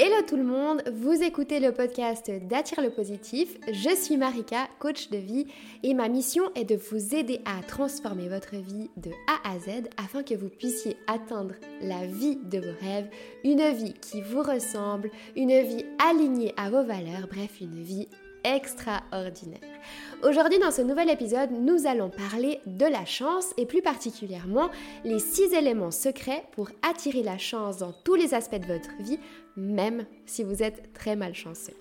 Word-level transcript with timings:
Hello 0.00 0.22
tout 0.28 0.36
le 0.36 0.44
monde, 0.44 0.80
vous 0.92 1.24
écoutez 1.24 1.58
le 1.58 1.72
podcast 1.72 2.30
d'Attire 2.46 2.80
le 2.82 2.90
positif. 2.90 3.56
Je 3.66 3.96
suis 3.96 4.16
Marika, 4.16 4.68
coach 4.78 5.10
de 5.10 5.16
vie, 5.16 5.48
et 5.82 5.92
ma 5.92 6.08
mission 6.08 6.44
est 6.54 6.64
de 6.64 6.76
vous 6.76 7.16
aider 7.16 7.40
à 7.44 7.60
transformer 7.66 8.28
votre 8.28 8.54
vie 8.54 8.90
de 8.96 9.10
A 9.26 9.54
à 9.54 9.58
Z 9.58 9.88
afin 9.96 10.22
que 10.22 10.36
vous 10.36 10.50
puissiez 10.50 10.96
atteindre 11.08 11.56
la 11.82 12.06
vie 12.06 12.36
de 12.36 12.58
vos 12.58 12.78
rêves, 12.80 13.10
une 13.42 13.72
vie 13.72 13.94
qui 13.94 14.22
vous 14.22 14.40
ressemble, 14.40 15.10
une 15.34 15.62
vie 15.62 15.84
alignée 15.98 16.54
à 16.56 16.70
vos 16.70 16.84
valeurs, 16.84 17.26
bref, 17.28 17.60
une 17.60 17.82
vie 17.82 18.06
extraordinaire. 18.44 19.60
Aujourd'hui, 20.22 20.58
dans 20.58 20.70
ce 20.70 20.82
nouvel 20.82 21.10
épisode, 21.10 21.50
nous 21.52 21.86
allons 21.86 22.10
parler 22.10 22.60
de 22.66 22.86
la 22.86 23.04
chance 23.04 23.54
et 23.56 23.66
plus 23.66 23.82
particulièrement 23.82 24.70
les 25.04 25.18
six 25.18 25.54
éléments 25.54 25.90
secrets 25.90 26.44
pour 26.52 26.70
attirer 26.88 27.22
la 27.22 27.38
chance 27.38 27.78
dans 27.78 27.92
tous 28.04 28.14
les 28.14 28.34
aspects 28.34 28.56
de 28.56 28.66
votre 28.66 28.90
vie, 29.00 29.20
même 29.56 30.06
si 30.26 30.42
vous 30.42 30.62
êtes 30.62 30.92
très 30.92 31.16
malchanceux. 31.16 31.74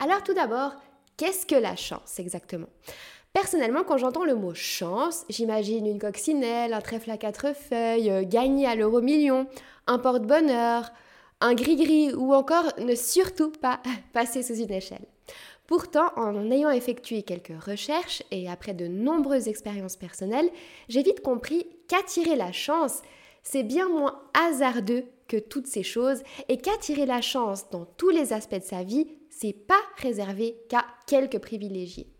Alors 0.00 0.22
tout 0.22 0.34
d'abord, 0.34 0.74
qu'est-ce 1.16 1.46
que 1.46 1.54
la 1.54 1.76
chance 1.76 2.18
exactement? 2.18 2.68
Personnellement, 3.34 3.82
quand 3.82 3.98
j'entends 3.98 4.24
le 4.24 4.36
mot 4.36 4.54
chance, 4.54 5.26
j'imagine 5.28 5.88
une 5.88 5.98
coccinelle, 5.98 6.72
un 6.72 6.80
trèfle 6.80 7.10
à 7.10 7.16
quatre 7.16 7.52
feuilles, 7.52 8.08
euh, 8.08 8.22
gagner 8.22 8.64
à 8.64 8.76
l'euro 8.76 9.00
million, 9.00 9.48
un 9.88 9.98
porte-bonheur, 9.98 10.92
un 11.40 11.54
gris-gris 11.54 12.14
ou 12.14 12.32
encore 12.32 12.72
ne 12.78 12.94
surtout 12.94 13.50
pas 13.50 13.80
passer 14.12 14.44
sous 14.44 14.54
une 14.54 14.70
échelle. 14.70 15.04
Pourtant, 15.66 16.12
en 16.14 16.48
ayant 16.52 16.70
effectué 16.70 17.24
quelques 17.24 17.60
recherches 17.60 18.22
et 18.30 18.48
après 18.48 18.72
de 18.72 18.86
nombreuses 18.86 19.48
expériences 19.48 19.96
personnelles, 19.96 20.50
j'ai 20.88 21.02
vite 21.02 21.20
compris 21.20 21.66
qu'attirer 21.88 22.36
la 22.36 22.52
chance, 22.52 23.02
c'est 23.42 23.64
bien 23.64 23.88
moins 23.88 24.22
hasardeux 24.34 25.06
que 25.26 25.38
toutes 25.38 25.66
ces 25.66 25.82
choses 25.82 26.22
et 26.48 26.58
qu'attirer 26.58 27.04
la 27.04 27.20
chance 27.20 27.68
dans 27.70 27.84
tous 27.84 28.10
les 28.10 28.32
aspects 28.32 28.54
de 28.54 28.62
sa 28.62 28.84
vie, 28.84 29.08
c'est 29.28 29.54
pas 29.54 29.82
réservé 29.96 30.56
qu'à 30.68 30.84
quelques 31.08 31.40
privilégiés 31.40 32.13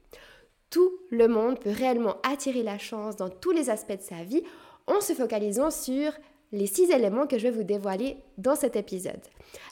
tout 0.75 0.99
le 1.11 1.29
monde 1.29 1.61
peut 1.61 1.71
réellement 1.71 2.17
attirer 2.25 2.65
la 2.65 2.79
chance 2.79 3.15
dans 3.15 3.29
tous 3.29 3.53
les 3.53 3.71
aspects 3.71 3.97
de 3.97 4.03
sa 4.03 4.25
vie 4.25 4.43
en 4.89 5.01
se 5.01 5.13
focalisant 5.13 5.71
sur 5.71 6.11
les 6.51 6.67
six 6.67 6.91
éléments 6.91 7.29
que 7.29 7.39
je 7.39 7.45
vais 7.45 7.53
vous 7.53 7.63
dévoiler 7.63 8.17
dans 8.39 8.57
cet 8.57 8.75
épisode. 8.75 9.21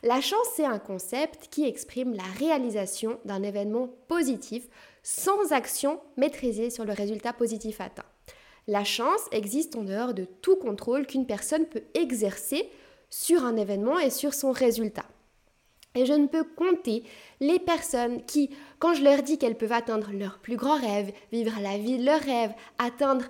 La 0.05 0.20
chance, 0.20 0.47
c'est 0.55 0.64
un 0.64 0.78
concept 0.78 1.48
qui 1.50 1.67
exprime 1.67 2.14
la 2.14 2.23
réalisation 2.39 3.19
d'un 3.25 3.42
événement 3.42 3.89
positif 4.06 4.62
sans 5.03 5.50
action 5.50 5.98
maîtrisée 6.17 6.70
sur 6.70 6.84
le 6.84 6.92
résultat 6.92 7.33
positif 7.33 7.80
atteint. 7.80 8.06
La 8.69 8.84
chance 8.84 9.23
existe 9.33 9.75
en 9.75 9.83
dehors 9.83 10.14
de 10.14 10.25
tout 10.25 10.55
contrôle 10.55 11.08
qu'une 11.08 11.27
personne 11.27 11.67
peut 11.67 11.83
exercer 11.95 12.70
sur 13.11 13.42
un 13.42 13.56
événement 13.56 13.98
et 13.98 14.11
sur 14.11 14.34
son 14.34 14.53
résultat. 14.53 15.06
Et 15.95 16.06
je 16.06 16.14
ne 16.14 16.27
peux 16.27 16.45
compter 16.45 17.03
les 17.41 17.58
personnes 17.58 18.25
qui, 18.25 18.50
quand 18.83 18.94
je 18.94 19.05
leur 19.05 19.22
dis 19.22 19.38
qu'elles 19.38 19.56
peuvent 19.56 19.70
atteindre 19.70 20.11
leur 20.12 20.41
plus 20.41 20.56
grand 20.56 20.77
rêve, 20.77 21.12
vivre 21.30 21.52
la 21.62 21.78
vie 21.78 21.98
de 21.98 22.05
leur 22.05 22.19
rêve, 22.19 22.50
atteindre, 22.78 23.27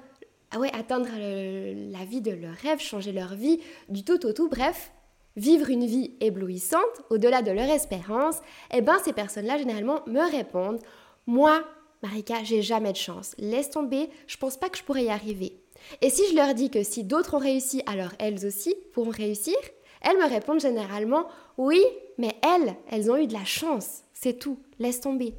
ah 0.50 0.58
ouais, 0.58 0.74
atteindre 0.74 1.10
la 1.14 2.06
vie 2.06 2.22
de 2.22 2.30
leur 2.30 2.54
rêve, 2.54 2.80
changer 2.80 3.12
leur 3.12 3.34
vie 3.34 3.60
du 3.90 4.02
tout 4.02 4.24
au 4.24 4.32
tout, 4.32 4.48
bref, 4.48 4.92
vivre 5.36 5.68
une 5.68 5.84
vie 5.84 6.14
éblouissante 6.22 7.02
au-delà 7.10 7.42
de 7.42 7.50
leur 7.50 7.68
espérance, 7.68 8.36
eh 8.72 8.80
bien 8.80 8.98
ces 9.04 9.12
personnes-là 9.12 9.58
généralement 9.58 10.00
me 10.06 10.22
répondent 10.22 10.80
Moi, 11.26 11.62
Marika, 12.02 12.42
j'ai 12.44 12.62
jamais 12.62 12.92
de 12.92 12.96
chance. 12.96 13.34
Laisse 13.36 13.68
tomber, 13.68 14.08
je 14.26 14.38
pense 14.38 14.56
pas 14.56 14.70
que 14.70 14.78
je 14.78 14.84
pourrais 14.84 15.04
y 15.04 15.10
arriver. 15.10 15.60
Et 16.00 16.08
si 16.08 16.22
je 16.30 16.34
leur 16.34 16.54
dis 16.54 16.70
que 16.70 16.82
si 16.82 17.04
d'autres 17.04 17.34
ont 17.34 17.38
réussi, 17.38 17.82
alors 17.84 18.12
elles 18.18 18.46
aussi 18.46 18.74
pourront 18.94 19.10
réussir, 19.10 19.56
elles 20.00 20.16
me 20.16 20.30
répondent 20.30 20.60
généralement 20.60 21.26
Oui, 21.58 21.84
mais 22.16 22.36
elles, 22.42 22.74
elles 22.90 23.10
ont 23.10 23.18
eu 23.18 23.26
de 23.26 23.34
la 23.34 23.44
chance, 23.44 24.02
c'est 24.22 24.38
tout, 24.38 24.58
laisse 24.78 25.00
tomber. 25.00 25.34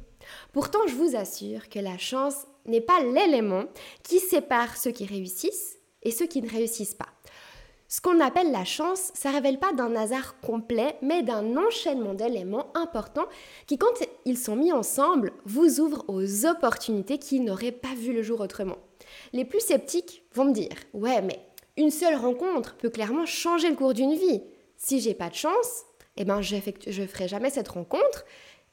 Pourtant, 0.52 0.86
je 0.86 0.94
vous 0.94 1.16
assure 1.16 1.68
que 1.68 1.78
la 1.78 1.98
chance 1.98 2.46
n'est 2.66 2.80
pas 2.80 3.02
l'élément 3.02 3.64
qui 4.02 4.20
sépare 4.20 4.76
ceux 4.76 4.90
qui 4.90 5.06
réussissent 5.06 5.78
et 6.02 6.10
ceux 6.10 6.26
qui 6.26 6.42
ne 6.42 6.50
réussissent 6.50 6.94
pas. 6.94 7.08
Ce 7.88 8.00
qu'on 8.00 8.18
appelle 8.20 8.50
la 8.50 8.64
chance, 8.64 9.12
ça 9.14 9.30
révèle 9.30 9.58
pas 9.58 9.72
d'un 9.72 9.94
hasard 9.94 10.40
complet, 10.40 10.96
mais 11.02 11.22
d'un 11.22 11.56
enchaînement 11.56 12.14
d'éléments 12.14 12.72
importants 12.74 13.28
qui, 13.66 13.78
quand 13.78 13.94
ils 14.24 14.38
sont 14.38 14.56
mis 14.56 14.72
ensemble, 14.72 15.32
vous 15.44 15.80
ouvrent 15.80 16.04
aux 16.08 16.46
opportunités 16.46 17.18
qui 17.18 17.40
n'auraient 17.40 17.72
pas 17.72 17.94
vu 17.94 18.12
le 18.12 18.22
jour 18.22 18.40
autrement. 18.40 18.78
Les 19.32 19.44
plus 19.44 19.60
sceptiques 19.60 20.24
vont 20.32 20.46
me 20.46 20.52
dire 20.52 20.74
Ouais, 20.92 21.22
mais 21.22 21.38
une 21.76 21.90
seule 21.90 22.16
rencontre 22.16 22.74
peut 22.76 22.90
clairement 22.90 23.26
changer 23.26 23.68
le 23.68 23.76
cours 23.76 23.94
d'une 23.94 24.14
vie. 24.14 24.42
Si 24.76 25.00
j'ai 25.00 25.14
pas 25.14 25.28
de 25.28 25.34
chance, 25.34 25.84
eh 26.16 26.24
ben, 26.24 26.40
je 26.40 27.06
ferai 27.06 27.28
jamais 27.28 27.50
cette 27.50 27.68
rencontre 27.68 28.24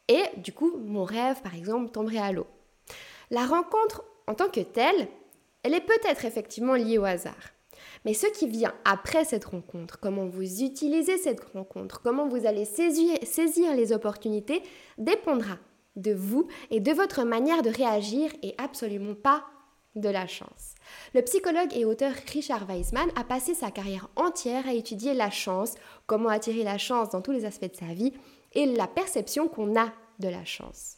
et 0.07 0.23
du 0.37 0.53
coup, 0.53 0.77
mon 0.77 1.03
rêve, 1.03 1.41
par 1.41 1.55
exemple, 1.55 1.91
tomberait 1.91 2.17
à 2.17 2.31
l'eau. 2.31 2.47
La 3.29 3.45
rencontre 3.45 4.03
en 4.27 4.33
tant 4.33 4.49
que 4.49 4.59
telle, 4.59 5.07
elle 5.63 5.73
est 5.73 5.85
peut-être 5.85 6.25
effectivement 6.25 6.75
liée 6.75 6.97
au 6.97 7.05
hasard. 7.05 7.53
Mais 8.05 8.13
ce 8.13 8.27
qui 8.27 8.47
vient 8.47 8.73
après 8.85 9.25
cette 9.25 9.45
rencontre, 9.45 9.99
comment 9.99 10.25
vous 10.25 10.63
utilisez 10.63 11.17
cette 11.17 11.43
rencontre, 11.53 12.01
comment 12.01 12.27
vous 12.27 12.45
allez 12.45 12.65
saisir, 12.65 13.75
les 13.75 13.93
opportunités, 13.93 14.63
dépendra 14.97 15.57
de 15.95 16.13
vous 16.13 16.47
et 16.69 16.79
de 16.79 16.91
votre 16.91 17.23
manière 17.23 17.61
de 17.61 17.69
réagir 17.69 18.31
et 18.43 18.55
absolument 18.57 19.15
pas 19.15 19.45
de 19.95 20.09
la 20.09 20.25
chance. 20.25 20.75
Le 21.13 21.21
psychologue 21.21 21.75
et 21.75 21.83
auteur 21.83 22.13
Richard 22.31 22.65
Weissman 22.65 23.09
a 23.15 23.23
passé 23.23 23.53
sa 23.53 23.71
carrière 23.71 24.07
entière 24.15 24.67
à 24.67 24.73
étudier 24.73 25.13
la 25.13 25.29
chance, 25.29 25.75
comment 26.07 26.29
attirer 26.29 26.63
la 26.63 26.77
chance 26.77 27.09
dans 27.09 27.21
tous 27.21 27.31
les 27.31 27.45
aspects 27.45 27.71
de 27.71 27.75
sa 27.75 27.93
vie 27.93 28.13
et 28.53 28.65
la 28.65 28.87
perception 28.87 29.47
qu'on 29.47 29.79
a 29.79 29.91
de 30.19 30.29
la 30.29 30.45
chance. 30.45 30.97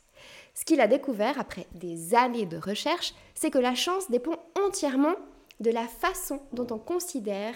Ce 0.54 0.66
qu'il 0.66 0.82
a 0.82 0.88
découvert 0.88 1.40
après 1.40 1.68
des 1.74 2.14
années 2.16 2.46
de 2.46 2.58
recherche, 2.58 3.14
c'est 3.34 3.50
que 3.50 3.58
la 3.58 3.76
chance 3.76 4.10
dépend 4.12 4.38
entièrement 4.66 5.16
de 5.60 5.72
la 5.72 5.88
façon 5.88 6.42
dont 6.52 6.68
on 6.72 6.78
considère, 6.78 7.56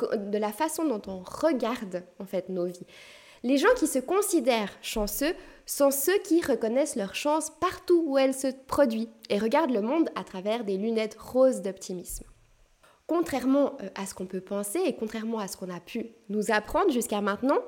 de 0.00 0.38
la 0.38 0.52
façon 0.52 0.84
dont 0.84 1.02
on 1.06 1.22
regarde 1.24 2.04
en 2.18 2.26
fait 2.26 2.48
nos 2.48 2.66
vies. 2.66 2.86
Les 3.42 3.58
gens 3.58 3.74
qui 3.76 3.86
se 3.86 3.98
considèrent 3.98 4.72
chanceux 4.82 5.34
sont 5.66 5.90
ceux 5.90 6.18
qui 6.18 6.40
reconnaissent 6.40 6.96
leur 6.96 7.14
chance 7.14 7.50
partout 7.60 8.02
où 8.06 8.18
elle 8.18 8.34
se 8.34 8.48
produit 8.66 9.08
et 9.28 9.38
regardent 9.38 9.72
le 9.72 9.82
monde 9.82 10.10
à 10.14 10.24
travers 10.24 10.64
des 10.64 10.76
lunettes 10.76 11.16
roses 11.18 11.60
d'optimisme. 11.60 12.24
Contrairement 13.06 13.76
euh, 13.82 13.88
à 13.94 14.06
ce 14.06 14.14
qu'on 14.14 14.26
peut 14.26 14.40
penser 14.40 14.80
et 14.84 14.96
contrairement 14.96 15.38
à 15.38 15.48
ce 15.48 15.56
qu'on 15.56 15.70
a 15.70 15.80
pu 15.80 16.08
nous 16.28 16.50
apprendre 16.50 16.90
jusqu'à 16.90 17.20
maintenant, 17.20 17.58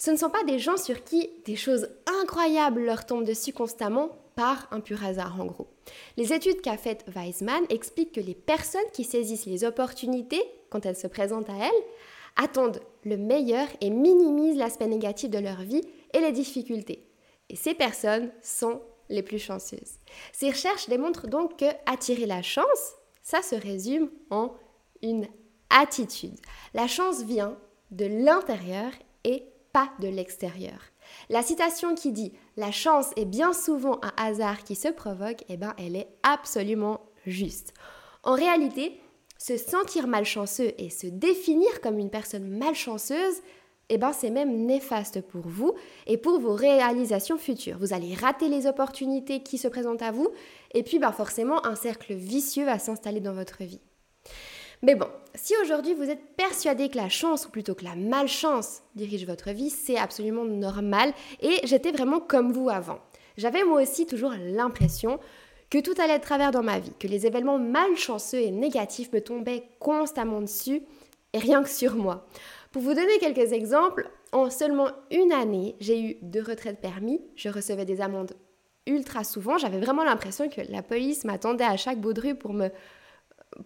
ce 0.00 0.10
ne 0.10 0.16
sont 0.16 0.30
pas 0.30 0.44
des 0.44 0.58
gens 0.58 0.78
sur 0.78 1.04
qui 1.04 1.28
des 1.44 1.56
choses 1.56 1.90
incroyables 2.22 2.82
leur 2.82 3.04
tombent 3.04 3.26
dessus 3.26 3.52
constamment 3.52 4.08
par 4.34 4.66
un 4.70 4.80
pur 4.80 5.04
hasard 5.04 5.38
en 5.38 5.44
gros. 5.44 5.68
Les 6.16 6.32
études 6.32 6.62
qu'a 6.62 6.78
faites 6.78 7.04
Weisman 7.14 7.66
expliquent 7.68 8.12
que 8.12 8.20
les 8.20 8.34
personnes 8.34 8.80
qui 8.94 9.04
saisissent 9.04 9.44
les 9.44 9.62
opportunités 9.62 10.42
quand 10.70 10.86
elles 10.86 10.96
se 10.96 11.06
présentent 11.06 11.50
à 11.50 11.66
elles 11.66 12.42
attendent 12.42 12.80
le 13.04 13.18
meilleur 13.18 13.68
et 13.82 13.90
minimisent 13.90 14.56
l'aspect 14.56 14.86
négatif 14.86 15.28
de 15.28 15.38
leur 15.38 15.60
vie 15.60 15.86
et 16.14 16.20
les 16.20 16.32
difficultés. 16.32 17.06
Et 17.50 17.56
ces 17.56 17.74
personnes 17.74 18.32
sont 18.40 18.80
les 19.10 19.22
plus 19.22 19.38
chanceuses. 19.38 19.98
Ces 20.32 20.48
recherches 20.48 20.88
démontrent 20.88 21.26
donc 21.26 21.58
que 21.58 21.66
attirer 21.84 22.24
la 22.24 22.40
chance, 22.40 22.94
ça 23.22 23.42
se 23.42 23.54
résume 23.54 24.08
en 24.30 24.54
une 25.02 25.28
attitude. 25.68 26.38
La 26.72 26.86
chance 26.86 27.22
vient 27.22 27.58
de 27.90 28.06
l'intérieur 28.06 28.92
et 29.24 29.44
pas 29.72 29.90
de 30.00 30.08
l'extérieur. 30.08 30.80
La 31.28 31.42
citation 31.42 31.94
qui 31.94 32.12
dit 32.12 32.32
La 32.56 32.70
chance 32.70 33.10
est 33.16 33.24
bien 33.24 33.52
souvent 33.52 34.00
un 34.02 34.12
hasard 34.16 34.64
qui 34.64 34.74
se 34.74 34.88
provoque, 34.88 35.44
eh 35.48 35.56
ben, 35.56 35.74
elle 35.78 35.96
est 35.96 36.08
absolument 36.22 37.00
juste. 37.26 37.74
En 38.22 38.34
réalité, 38.34 39.00
se 39.38 39.56
sentir 39.56 40.06
malchanceux 40.06 40.72
et 40.78 40.90
se 40.90 41.06
définir 41.06 41.80
comme 41.80 41.98
une 41.98 42.10
personne 42.10 42.46
malchanceuse, 42.46 43.40
eh 43.88 43.98
ben 43.98 44.12
c'est 44.12 44.30
même 44.30 44.66
néfaste 44.66 45.20
pour 45.22 45.48
vous 45.48 45.74
et 46.06 46.16
pour 46.16 46.38
vos 46.38 46.54
réalisations 46.54 47.38
futures. 47.38 47.78
Vous 47.78 47.92
allez 47.92 48.14
rater 48.14 48.48
les 48.48 48.66
opportunités 48.66 49.42
qui 49.42 49.58
se 49.58 49.66
présentent 49.66 50.02
à 50.02 50.12
vous 50.12 50.28
et 50.74 50.82
puis 50.82 50.98
ben 50.98 51.10
forcément 51.10 51.66
un 51.66 51.74
cercle 51.74 52.14
vicieux 52.14 52.66
va 52.66 52.78
s'installer 52.78 53.20
dans 53.20 53.32
votre 53.32 53.64
vie. 53.64 53.80
Mais 54.82 54.94
bon, 54.94 55.08
si 55.34 55.54
aujourd'hui 55.62 55.94
vous 55.94 56.08
êtes 56.08 56.36
persuadé 56.36 56.88
que 56.88 56.96
la 56.96 57.10
chance 57.10 57.46
ou 57.46 57.50
plutôt 57.50 57.74
que 57.74 57.84
la 57.84 57.96
malchance 57.96 58.82
dirige 58.94 59.26
votre 59.26 59.50
vie, 59.50 59.70
c'est 59.70 59.98
absolument 59.98 60.44
normal 60.44 61.12
et 61.40 61.60
j'étais 61.64 61.92
vraiment 61.92 62.20
comme 62.20 62.52
vous 62.52 62.70
avant. 62.70 62.98
J'avais 63.36 63.62
moi 63.64 63.82
aussi 63.82 64.06
toujours 64.06 64.32
l'impression 64.38 65.20
que 65.68 65.78
tout 65.78 65.94
allait 66.02 66.18
de 66.18 66.22
travers 66.22 66.50
dans 66.50 66.62
ma 66.62 66.78
vie, 66.78 66.92
que 66.98 67.06
les 67.06 67.26
événements 67.26 67.58
malchanceux 67.58 68.40
et 68.40 68.50
négatifs 68.50 69.12
me 69.12 69.20
tombaient 69.20 69.64
constamment 69.78 70.40
dessus 70.40 70.82
et 71.32 71.38
rien 71.38 71.62
que 71.62 71.68
sur 71.68 71.94
moi. 71.94 72.26
Pour 72.72 72.82
vous 72.82 72.94
donner 72.94 73.18
quelques 73.18 73.52
exemples, 73.52 74.08
en 74.32 74.48
seulement 74.48 74.88
une 75.10 75.32
année, 75.32 75.76
j'ai 75.80 76.00
eu 76.00 76.16
deux 76.22 76.42
retraites 76.42 76.80
permis, 76.80 77.20
je 77.36 77.48
recevais 77.48 77.84
des 77.84 78.00
amendes 78.00 78.32
ultra 78.86 79.24
souvent. 79.24 79.58
J'avais 79.58 79.80
vraiment 79.80 80.04
l'impression 80.04 80.48
que 80.48 80.60
la 80.68 80.82
police 80.82 81.24
m'attendait 81.24 81.64
à 81.64 81.76
chaque 81.76 82.00
bout 82.00 82.12
de 82.12 82.20
rue 82.20 82.34
pour 82.34 82.52
me, 82.52 82.70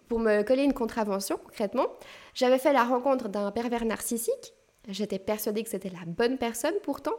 pour 0.07 0.19
me 0.19 0.43
coller 0.43 0.63
une 0.63 0.73
contravention, 0.73 1.37
concrètement. 1.37 1.87
J'avais 2.33 2.57
fait 2.57 2.73
la 2.73 2.83
rencontre 2.83 3.29
d'un 3.29 3.51
pervers 3.51 3.85
narcissique. 3.85 4.53
J'étais 4.87 5.19
persuadée 5.19 5.63
que 5.63 5.69
c'était 5.69 5.89
la 5.89 6.05
bonne 6.05 6.37
personne 6.37 6.75
pourtant. 6.83 7.13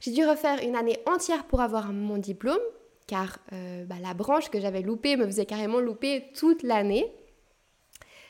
J'ai 0.00 0.10
dû 0.10 0.24
refaire 0.26 0.62
une 0.62 0.76
année 0.76 0.98
entière 1.06 1.44
pour 1.44 1.60
avoir 1.60 1.92
mon 1.92 2.18
diplôme, 2.18 2.60
car 3.06 3.38
euh, 3.52 3.84
bah, 3.84 3.96
la 4.02 4.14
branche 4.14 4.50
que 4.50 4.60
j'avais 4.60 4.82
loupée 4.82 5.16
me 5.16 5.26
faisait 5.26 5.46
carrément 5.46 5.80
louper 5.80 6.26
toute 6.34 6.62
l'année. 6.62 7.10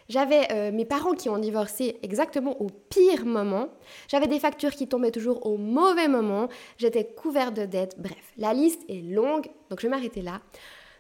J'avais 0.09 0.47
euh, 0.53 0.71
mes 0.71 0.85
parents 0.85 1.15
qui 1.15 1.29
ont 1.29 1.38
divorcé 1.38 1.99
exactement 2.03 2.61
au 2.62 2.69
pire 2.69 3.27
moment. 3.27 3.71
J'avais 4.06 4.29
des 4.29 4.38
factures 4.38 4.71
qui 4.71 4.87
tombaient 4.87 5.11
toujours 5.11 5.44
au 5.47 5.56
mauvais 5.56 6.06
moment. 6.06 6.49
J'étais 6.79 7.05
couverte 7.05 7.55
de 7.55 7.65
dettes. 7.65 7.97
Bref, 7.99 8.33
la 8.37 8.55
liste 8.55 8.83
est 8.88 9.03
longue, 9.03 9.49
donc 9.69 9.81
je 9.81 9.87
vais 9.87 9.91
m'arrêter 9.91 10.23
là. 10.23 10.41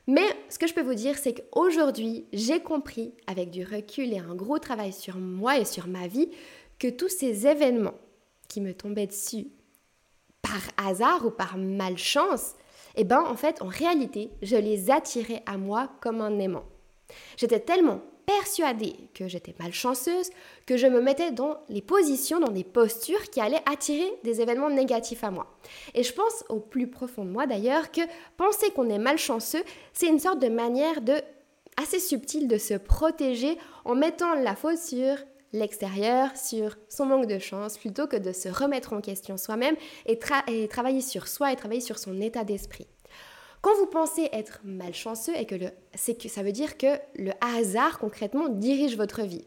Mais 0.06 0.26
ce 0.48 0.58
que 0.58 0.66
je 0.66 0.74
peux 0.74 0.82
vous 0.82 0.94
dire, 0.94 1.18
c'est 1.18 1.34
qu'aujourd'hui, 1.34 2.26
j'ai 2.32 2.60
compris, 2.60 3.14
avec 3.26 3.50
du 3.50 3.64
recul 3.64 4.12
et 4.12 4.18
un 4.18 4.34
gros 4.34 4.58
travail 4.58 4.92
sur 4.92 5.16
moi 5.16 5.58
et 5.58 5.64
sur 5.64 5.88
ma 5.88 6.06
vie, 6.06 6.30
que 6.78 6.88
tous 6.88 7.08
ces 7.08 7.46
événements 7.46 7.98
qui 8.48 8.60
me 8.60 8.74
tombaient 8.74 9.08
dessus 9.08 9.48
par 10.42 10.86
hasard 10.86 11.26
ou 11.26 11.30
par 11.30 11.58
malchance, 11.58 12.54
eh 12.94 13.04
ben 13.04 13.20
en 13.20 13.36
fait, 13.36 13.60
en 13.62 13.66
réalité, 13.66 14.30
je 14.42 14.56
les 14.56 14.90
attirais 14.90 15.42
à 15.46 15.58
moi 15.58 15.90
comme 16.00 16.20
un 16.20 16.38
aimant. 16.38 16.64
J'étais 17.36 17.60
tellement 17.60 18.00
persuadée 18.26 18.96
que 19.14 19.28
j'étais 19.28 19.54
malchanceuse 19.58 20.30
que 20.66 20.76
je 20.76 20.86
me 20.86 21.00
mettais 21.00 21.30
dans 21.30 21.58
les 21.68 21.80
positions, 21.80 22.40
dans 22.40 22.50
des 22.50 22.64
postures 22.64 23.30
qui 23.30 23.40
allaient 23.40 23.62
attirer 23.70 24.12
des 24.24 24.40
événements 24.40 24.70
négatifs 24.70 25.24
à 25.24 25.30
moi. 25.30 25.46
Et 25.94 26.02
je 26.02 26.12
pense 26.12 26.44
au 26.48 26.58
plus 26.58 26.88
profond 26.88 27.24
de 27.24 27.30
moi 27.30 27.46
d'ailleurs 27.46 27.90
que 27.92 28.02
penser 28.36 28.70
qu'on 28.70 28.90
est 28.90 28.98
malchanceux, 28.98 29.62
c'est 29.92 30.08
une 30.08 30.18
sorte 30.18 30.40
de 30.40 30.48
manière 30.48 31.00
de 31.00 31.14
assez 31.76 32.00
subtile 32.00 32.48
de 32.48 32.58
se 32.58 32.74
protéger 32.74 33.56
en 33.84 33.94
mettant 33.94 34.34
la 34.34 34.56
faute 34.56 34.78
sur 34.78 35.16
l'extérieur, 35.52 36.36
sur 36.36 36.76
son 36.88 37.06
manque 37.06 37.26
de 37.26 37.38
chance, 37.38 37.78
plutôt 37.78 38.06
que 38.06 38.16
de 38.16 38.32
se 38.32 38.48
remettre 38.48 38.92
en 38.92 39.00
question 39.00 39.36
soi-même 39.36 39.76
et, 40.06 40.18
et 40.48 40.68
travailler 40.68 41.00
sur 41.00 41.28
soi 41.28 41.52
et 41.52 41.56
travailler 41.56 41.80
sur 41.80 41.98
son 41.98 42.20
état 42.20 42.44
d'esprit. 42.44 42.86
Quand 43.62 43.74
vous 43.78 43.86
pensez 43.86 44.28
être 44.32 44.60
malchanceux, 44.64 45.34
et 45.36 45.46
que, 45.46 45.56
que 45.56 46.28
ça 46.28 46.42
veut 46.42 46.52
dire 46.52 46.76
que 46.76 46.98
le 47.16 47.32
hasard 47.40 47.98
concrètement 47.98 48.48
dirige 48.48 48.96
votre 48.96 49.22
vie. 49.22 49.46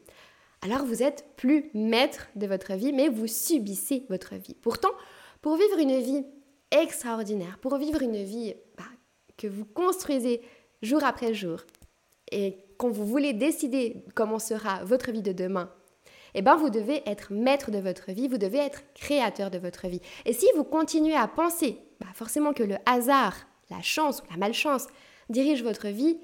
Alors 0.62 0.84
vous 0.84 1.04
êtes 1.04 1.26
plus 1.38 1.70
maître 1.74 2.28
de 2.36 2.48
votre 2.48 2.74
vie, 2.74 2.92
mais 2.92 3.08
vous 3.08 3.28
subissez 3.28 4.06
votre 4.10 4.36
vie. 4.36 4.56
Pourtant, 4.56 4.92
pour 5.42 5.56
vivre 5.56 5.80
une 5.80 6.00
vie 6.00 6.26
extraordinaire, 6.72 7.58
pour 7.62 7.78
vivre 7.78 8.02
une 8.02 8.22
vie 8.22 8.56
bah, 8.78 8.84
que 9.38 9.48
vous 9.48 9.66
construisez 9.66 10.42
jour 10.82 11.04
après 11.04 11.34
jour, 11.34 11.62
et 12.32 12.58
quand 12.78 12.90
vous 12.90 13.06
voulez 13.06 13.34
décider 13.34 14.04
comment 14.16 14.40
sera 14.40 14.84
votre 14.84 15.12
vie 15.12 15.22
de 15.22 15.32
demain, 15.32 15.72
eh 16.36 16.42
ben 16.42 16.56
vous 16.56 16.70
devez 16.70 17.02
être 17.10 17.34
maître 17.34 17.72
de 17.72 17.80
votre 17.80 18.12
vie, 18.12 18.28
vous 18.28 18.38
devez 18.38 18.60
être 18.60 18.84
créateur 18.94 19.50
de 19.50 19.58
votre 19.58 19.88
vie. 19.88 20.02
Et 20.26 20.34
si 20.34 20.46
vous 20.56 20.64
continuez 20.64 21.16
à 21.16 21.28
penser 21.28 21.80
bah, 22.00 22.08
forcément 22.14 22.54
que 22.54 22.64
le 22.64 22.76
hasard 22.86 23.36
la 23.70 23.82
chance 23.82 24.22
ou 24.22 24.32
la 24.32 24.38
malchance 24.38 24.88
dirige 25.30 25.64
votre 25.64 25.88
vie, 25.88 26.18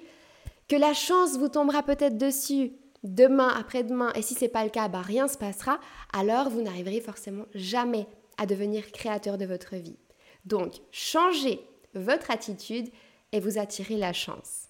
que 0.68 0.76
la 0.76 0.94
chance 0.94 1.38
vous 1.38 1.50
tombera 1.50 1.84
peut-être 1.84 2.18
dessus 2.18 2.74
demain, 3.04 3.50
après-demain, 3.50 4.12
et 4.14 4.22
si 4.22 4.34
ce 4.34 4.42
n'est 4.42 4.50
pas 4.50 4.64
le 4.64 4.70
cas, 4.70 4.88
bah, 4.88 5.02
rien 5.02 5.28
se 5.28 5.38
passera, 5.38 5.80
alors 6.12 6.50
vous 6.50 6.62
n'arriverez 6.62 7.02
forcément 7.02 7.46
jamais 7.54 8.08
à 8.38 8.46
devenir 8.46 8.92
créateur 8.92 9.38
de 9.38 9.46
votre 9.46 9.76
vie. 9.76 9.98
Donc, 10.46 10.74
changez 10.92 11.60
votre 11.94 12.32
attitude 12.32 12.90
et 13.32 13.40
vous 13.40 13.58
attirez 13.58 13.98
la 13.98 14.14
chance. 14.14 14.66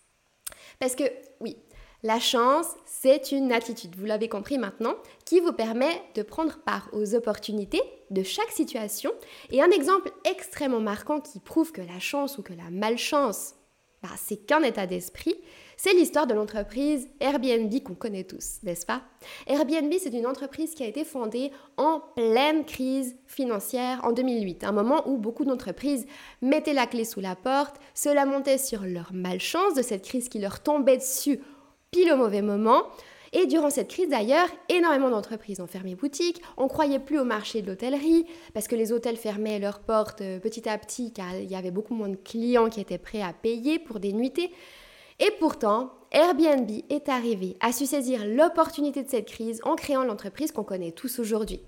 Parce 0.80 0.96
que, 0.96 1.04
oui, 1.40 1.58
la 2.06 2.20
chance, 2.20 2.68
c'est 2.86 3.32
une 3.32 3.52
attitude, 3.52 3.96
vous 3.98 4.06
l'avez 4.06 4.30
compris 4.30 4.60
maintenant, 4.60 4.94
qui 5.26 5.40
vous 5.40 5.54
permet 5.54 6.04
de 6.14 6.22
prendre 6.22 6.60
part 6.60 6.88
aux 6.94 7.16
opportunités 7.16 7.82
de 8.12 8.22
chaque 8.22 8.52
situation. 8.52 9.12
Et 9.50 9.64
un 9.64 9.72
exemple 9.72 10.12
extrêmement 10.24 10.80
marquant 10.80 11.20
qui 11.20 11.40
prouve 11.40 11.72
que 11.72 11.82
la 11.82 12.00
chance 12.00 12.38
ou 12.38 12.44
que 12.44 12.54
la 12.54 12.70
malchance, 12.70 13.56
bah, 14.04 14.10
c'est 14.18 14.38
qu'un 14.38 14.62
état 14.62 14.86
d'esprit, 14.86 15.34
c'est 15.78 15.96
l'histoire 15.96 16.28
de 16.28 16.36
l'entreprise 16.36 17.10
Airbnb 17.20 17.74
qu'on 17.82 17.96
connaît 17.96 18.24
tous, 18.24 18.60
n'est-ce 18.62 18.86
pas? 18.86 19.02
Airbnb, 19.48 19.92
c'est 20.00 20.14
une 20.14 20.28
entreprise 20.28 20.76
qui 20.76 20.84
a 20.84 20.88
été 20.88 21.06
fondée 21.06 21.52
en 21.78 22.02
pleine 22.16 22.66
crise 22.66 23.16
financière 23.26 24.00
en 24.04 24.12
2008, 24.12 24.64
un 24.64 24.72
moment 24.74 25.08
où 25.10 25.18
beaucoup 25.18 25.44
d'entreprises 25.44 26.06
mettaient 26.44 26.74
la 26.74 26.86
clé 26.86 27.04
sous 27.04 27.20
la 27.20 27.36
porte, 27.36 27.78
cela 27.96 28.28
montait 28.28 28.60
sur 28.60 28.84
leur 28.84 29.12
malchance 29.12 29.74
de 29.74 29.82
cette 29.82 30.06
crise 30.06 30.30
qui 30.30 30.38
leur 30.38 30.62
tombait 30.62 30.98
dessus 30.98 31.42
pile 31.96 32.12
au 32.12 32.18
mauvais 32.18 32.42
moment. 32.42 32.84
Et 33.32 33.46
durant 33.46 33.70
cette 33.70 33.88
crise 33.88 34.10
d'ailleurs, 34.10 34.50
énormément 34.68 35.10
d'entreprises 35.10 35.62
ont 35.62 35.68
fermé 35.68 35.96
boutique, 35.96 36.42
on 36.58 36.68
croyait 36.68 37.00
plus 37.00 37.20
au 37.20 37.24
marché 37.24 37.62
de 37.62 37.68
l'hôtellerie 37.68 38.26
parce 38.54 38.68
que 38.68 38.76
les 38.76 38.92
hôtels 38.92 39.16
fermaient 39.16 39.60
leurs 39.60 39.80
portes 39.80 40.20
euh, 40.20 40.40
petit 40.40 40.68
à 40.68 40.78
petit 40.78 41.14
car 41.14 41.34
il 41.36 41.50
y 41.50 41.56
avait 41.56 41.72
beaucoup 41.72 41.96
moins 41.96 42.10
de 42.10 42.18
clients 42.18 42.70
qui 42.70 42.82
étaient 42.82 42.98
prêts 42.98 43.22
à 43.22 43.32
payer 43.32 43.80
pour 43.80 44.02
des 44.02 44.12
nuitées. 44.12 44.52
Et 45.20 45.32
pourtant, 45.40 45.94
Airbnb 46.12 46.70
est 46.90 47.08
arrivé 47.08 47.56
à 47.62 47.72
su 47.72 47.86
saisir 47.86 48.26
l'opportunité 48.26 49.02
de 49.02 49.10
cette 49.10 49.28
crise 49.28 49.62
en 49.64 49.76
créant 49.76 50.04
l'entreprise 50.04 50.52
qu'on 50.52 50.66
connaît 50.66 50.92
tous 50.92 51.20
aujourd'hui. 51.20 51.62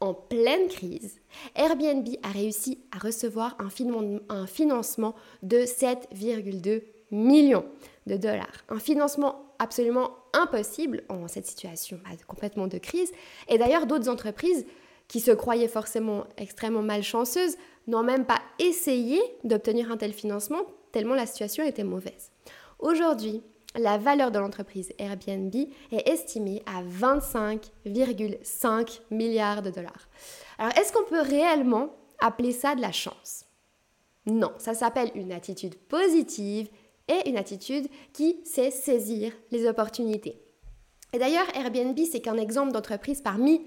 En 0.00 0.14
pleine 0.14 0.68
crise, 0.68 1.20
Airbnb 1.56 2.08
a 2.22 2.28
réussi 2.28 2.78
à 2.90 2.98
recevoir 2.98 3.56
un 3.58 4.46
financement 4.46 5.14
de 5.42 5.58
7,2 5.58 6.82
millions 7.14 7.64
de 8.06 8.16
dollars. 8.16 8.64
Un 8.68 8.78
financement 8.78 9.44
absolument 9.58 10.10
impossible 10.32 11.02
en 11.08 11.26
cette 11.28 11.46
situation 11.46 11.98
bah, 12.04 12.10
complètement 12.26 12.66
de 12.66 12.78
crise. 12.78 13.12
Et 13.48 13.58
d'ailleurs, 13.58 13.86
d'autres 13.86 14.08
entreprises 14.08 14.66
qui 15.08 15.20
se 15.20 15.30
croyaient 15.30 15.68
forcément 15.68 16.24
extrêmement 16.36 16.82
malchanceuses 16.82 17.56
n'ont 17.86 18.02
même 18.02 18.24
pas 18.24 18.40
essayé 18.58 19.20
d'obtenir 19.44 19.90
un 19.90 19.96
tel 19.96 20.12
financement 20.12 20.62
tellement 20.92 21.14
la 21.14 21.26
situation 21.26 21.64
était 21.64 21.84
mauvaise. 21.84 22.30
Aujourd'hui, 22.78 23.42
la 23.76 23.98
valeur 23.98 24.30
de 24.30 24.38
l'entreprise 24.38 24.92
Airbnb 24.98 25.52
est 25.90 26.08
estimée 26.08 26.62
à 26.66 26.84
25,5 26.84 29.00
milliards 29.10 29.62
de 29.62 29.70
dollars. 29.70 30.08
Alors, 30.58 30.72
est-ce 30.78 30.92
qu'on 30.92 31.02
peut 31.04 31.20
réellement 31.20 31.96
appeler 32.20 32.52
ça 32.52 32.76
de 32.76 32.80
la 32.80 32.92
chance? 32.92 33.46
Non, 34.26 34.52
ça 34.58 34.74
s'appelle 34.74 35.10
une 35.16 35.32
attitude 35.32 35.74
positive 35.74 36.68
et 37.08 37.28
une 37.28 37.36
attitude 37.36 37.88
qui 38.12 38.40
sait 38.44 38.70
saisir 38.70 39.32
les 39.50 39.66
opportunités. 39.66 40.40
Et 41.12 41.18
d'ailleurs, 41.18 41.46
Airbnb, 41.54 41.98
c'est 42.10 42.20
qu'un 42.20 42.36
exemple 42.36 42.72
d'entreprise 42.72 43.20
parmi 43.20 43.66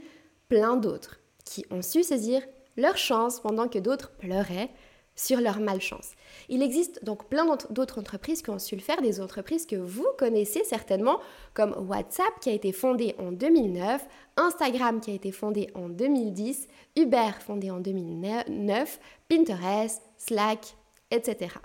plein 0.50 0.76
d'autres 0.76 1.20
qui 1.46 1.66
ont 1.72 1.82
su 1.82 2.04
saisir 2.04 2.42
leur 2.76 2.98
chance 2.98 3.40
pendant 3.40 3.68
que 3.68 3.80
d'autres 3.80 4.12
pleuraient 4.18 4.70
sur 5.16 5.42
leur 5.42 5.60
malchance. 5.60 6.12
Il 6.48 6.62
existe 6.62 7.04
donc 7.04 7.28
plein 7.28 7.46
d'autres 7.72 8.00
entreprises 8.00 8.42
qui 8.42 8.52
ont 8.52 8.60
su 8.60 8.76
le 8.76 8.82
faire, 8.82 9.02
des 9.02 9.20
entreprises 9.20 9.66
que 9.66 9.76
vous 9.76 10.06
connaissez 10.18 10.64
certainement, 10.64 11.20
comme 11.54 11.74
WhatsApp 11.90 12.40
qui 12.40 12.50
a 12.50 12.54
été 12.54 12.72
fondé 12.72 13.16
en 13.18 13.32
2009, 13.32 14.06
Instagram 14.38 15.02
qui 15.02 15.12
a 15.12 15.16
été 15.16 15.32
fondé 15.32 15.70
en 15.74 15.90
2010, 15.90 16.68
Uber 16.96 17.32
fondé 17.40 17.72
en 17.72 17.80
2009, 17.80 19.00
Pinterest, 19.28 20.02
Slack, 20.18 20.76
etc. 21.10 21.56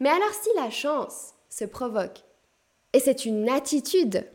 Mais 0.00 0.08
alors 0.08 0.32
si 0.32 0.48
la 0.56 0.70
chance 0.70 1.34
se 1.48 1.64
provoque, 1.64 2.22
et 2.92 3.00
c'est 3.00 3.24
une 3.24 3.48
attitude 3.48 4.26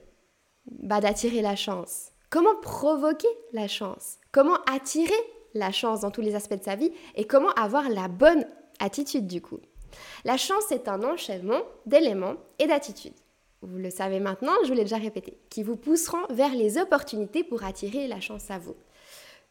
bah, 0.69 0.99
d'attirer 0.99 1.41
la 1.41 1.55
chance, 1.55 2.11
comment 2.29 2.55
provoquer 2.61 3.27
la 3.53 3.67
chance? 3.67 4.17
Comment 4.31 4.57
attirer 4.71 5.13
la 5.53 5.71
chance 5.71 6.01
dans 6.01 6.11
tous 6.11 6.21
les 6.21 6.35
aspects 6.35 6.59
de 6.59 6.63
sa 6.63 6.75
vie 6.75 6.91
et 7.15 7.25
comment 7.25 7.51
avoir 7.51 7.89
la 7.89 8.07
bonne 8.07 8.45
attitude 8.79 9.27
du 9.27 9.41
coup? 9.41 9.59
La 10.25 10.37
chance 10.37 10.71
est 10.71 10.87
un 10.87 11.03
enchaînement 11.03 11.61
d'éléments 11.85 12.35
et 12.59 12.67
d'attitudes. 12.67 13.15
Vous 13.61 13.77
le 13.77 13.89
savez 13.89 14.19
maintenant, 14.19 14.53
je 14.63 14.69
vous 14.69 14.75
l'ai 14.75 14.83
déjà 14.83 14.97
répété, 14.97 15.37
qui 15.49 15.63
vous 15.63 15.75
pousseront 15.75 16.25
vers 16.29 16.53
les 16.53 16.77
opportunités 16.77 17.43
pour 17.43 17.63
attirer 17.63 18.07
la 18.07 18.21
chance 18.21 18.51
à 18.51 18.57
vous. 18.57 18.75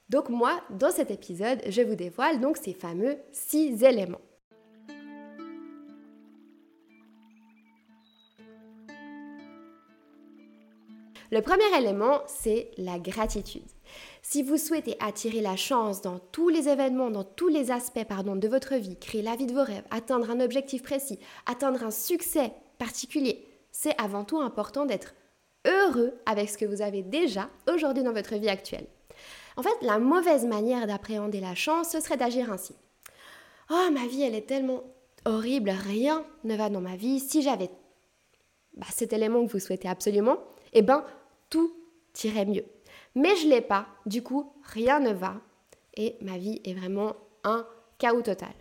Donc 0.08 0.30
moi, 0.30 0.60
dans 0.70 0.90
cet 0.90 1.10
épisode, 1.10 1.60
je 1.66 1.82
vous 1.82 1.94
dévoile 1.94 2.40
donc 2.40 2.56
ces 2.56 2.72
fameux 2.72 3.18
six 3.32 3.82
éléments. 3.84 4.20
Le 11.30 11.42
premier 11.42 11.76
élément, 11.76 12.22
c'est 12.26 12.70
la 12.78 12.98
gratitude. 12.98 13.66
Si 14.22 14.42
vous 14.42 14.56
souhaitez 14.56 14.96
attirer 14.98 15.42
la 15.42 15.56
chance 15.56 16.00
dans 16.00 16.18
tous 16.18 16.48
les 16.48 16.68
événements, 16.68 17.10
dans 17.10 17.24
tous 17.24 17.48
les 17.48 17.70
aspects 17.70 17.98
de 17.98 18.48
votre 18.48 18.76
vie, 18.76 18.98
créer 18.98 19.22
la 19.22 19.36
vie 19.36 19.46
de 19.46 19.52
vos 19.52 19.62
rêves, 19.62 19.84
atteindre 19.90 20.30
un 20.30 20.40
objectif 20.40 20.82
précis, 20.82 21.18
atteindre 21.44 21.84
un 21.84 21.90
succès 21.90 22.52
particulier, 22.78 23.46
c'est 23.72 23.98
avant 24.00 24.24
tout 24.24 24.40
important 24.40 24.86
d'être 24.86 25.14
heureux 25.66 26.14
avec 26.24 26.48
ce 26.48 26.56
que 26.56 26.64
vous 26.64 26.80
avez 26.80 27.02
déjà 27.02 27.50
aujourd'hui 27.70 28.04
dans 28.04 28.12
votre 28.12 28.36
vie 28.36 28.48
actuelle. 28.48 28.86
En 29.56 29.62
fait, 29.62 29.76
la 29.82 29.98
mauvaise 29.98 30.46
manière 30.46 30.86
d'appréhender 30.86 31.40
la 31.40 31.54
chance, 31.54 31.90
ce 31.90 32.00
serait 32.00 32.16
d'agir 32.16 32.50
ainsi. 32.50 32.74
Oh, 33.70 33.88
ma 33.92 34.06
vie, 34.06 34.22
elle 34.22 34.34
est 34.34 34.46
tellement 34.46 34.82
horrible, 35.26 35.70
rien 35.70 36.24
ne 36.44 36.56
va 36.56 36.70
dans 36.70 36.80
ma 36.80 36.96
vie, 36.96 37.20
si 37.20 37.42
j'avais 37.42 37.70
bah, 38.74 38.86
cet 38.94 39.12
élément 39.12 39.44
que 39.44 39.52
vous 39.52 39.58
souhaitez 39.58 39.88
absolument, 39.88 40.38
eh 40.72 40.82
ben 40.82 41.04
tout 41.50 41.72
irait 42.24 42.46
mieux. 42.46 42.64
Mais 43.14 43.36
je 43.36 43.48
l'ai 43.48 43.60
pas, 43.60 43.86
du 44.06 44.22
coup 44.22 44.52
rien 44.64 45.00
ne 45.00 45.12
va 45.12 45.40
et 45.94 46.16
ma 46.20 46.38
vie 46.38 46.60
est 46.64 46.74
vraiment 46.74 47.16
un 47.44 47.66
chaos 47.98 48.22
total. 48.22 48.52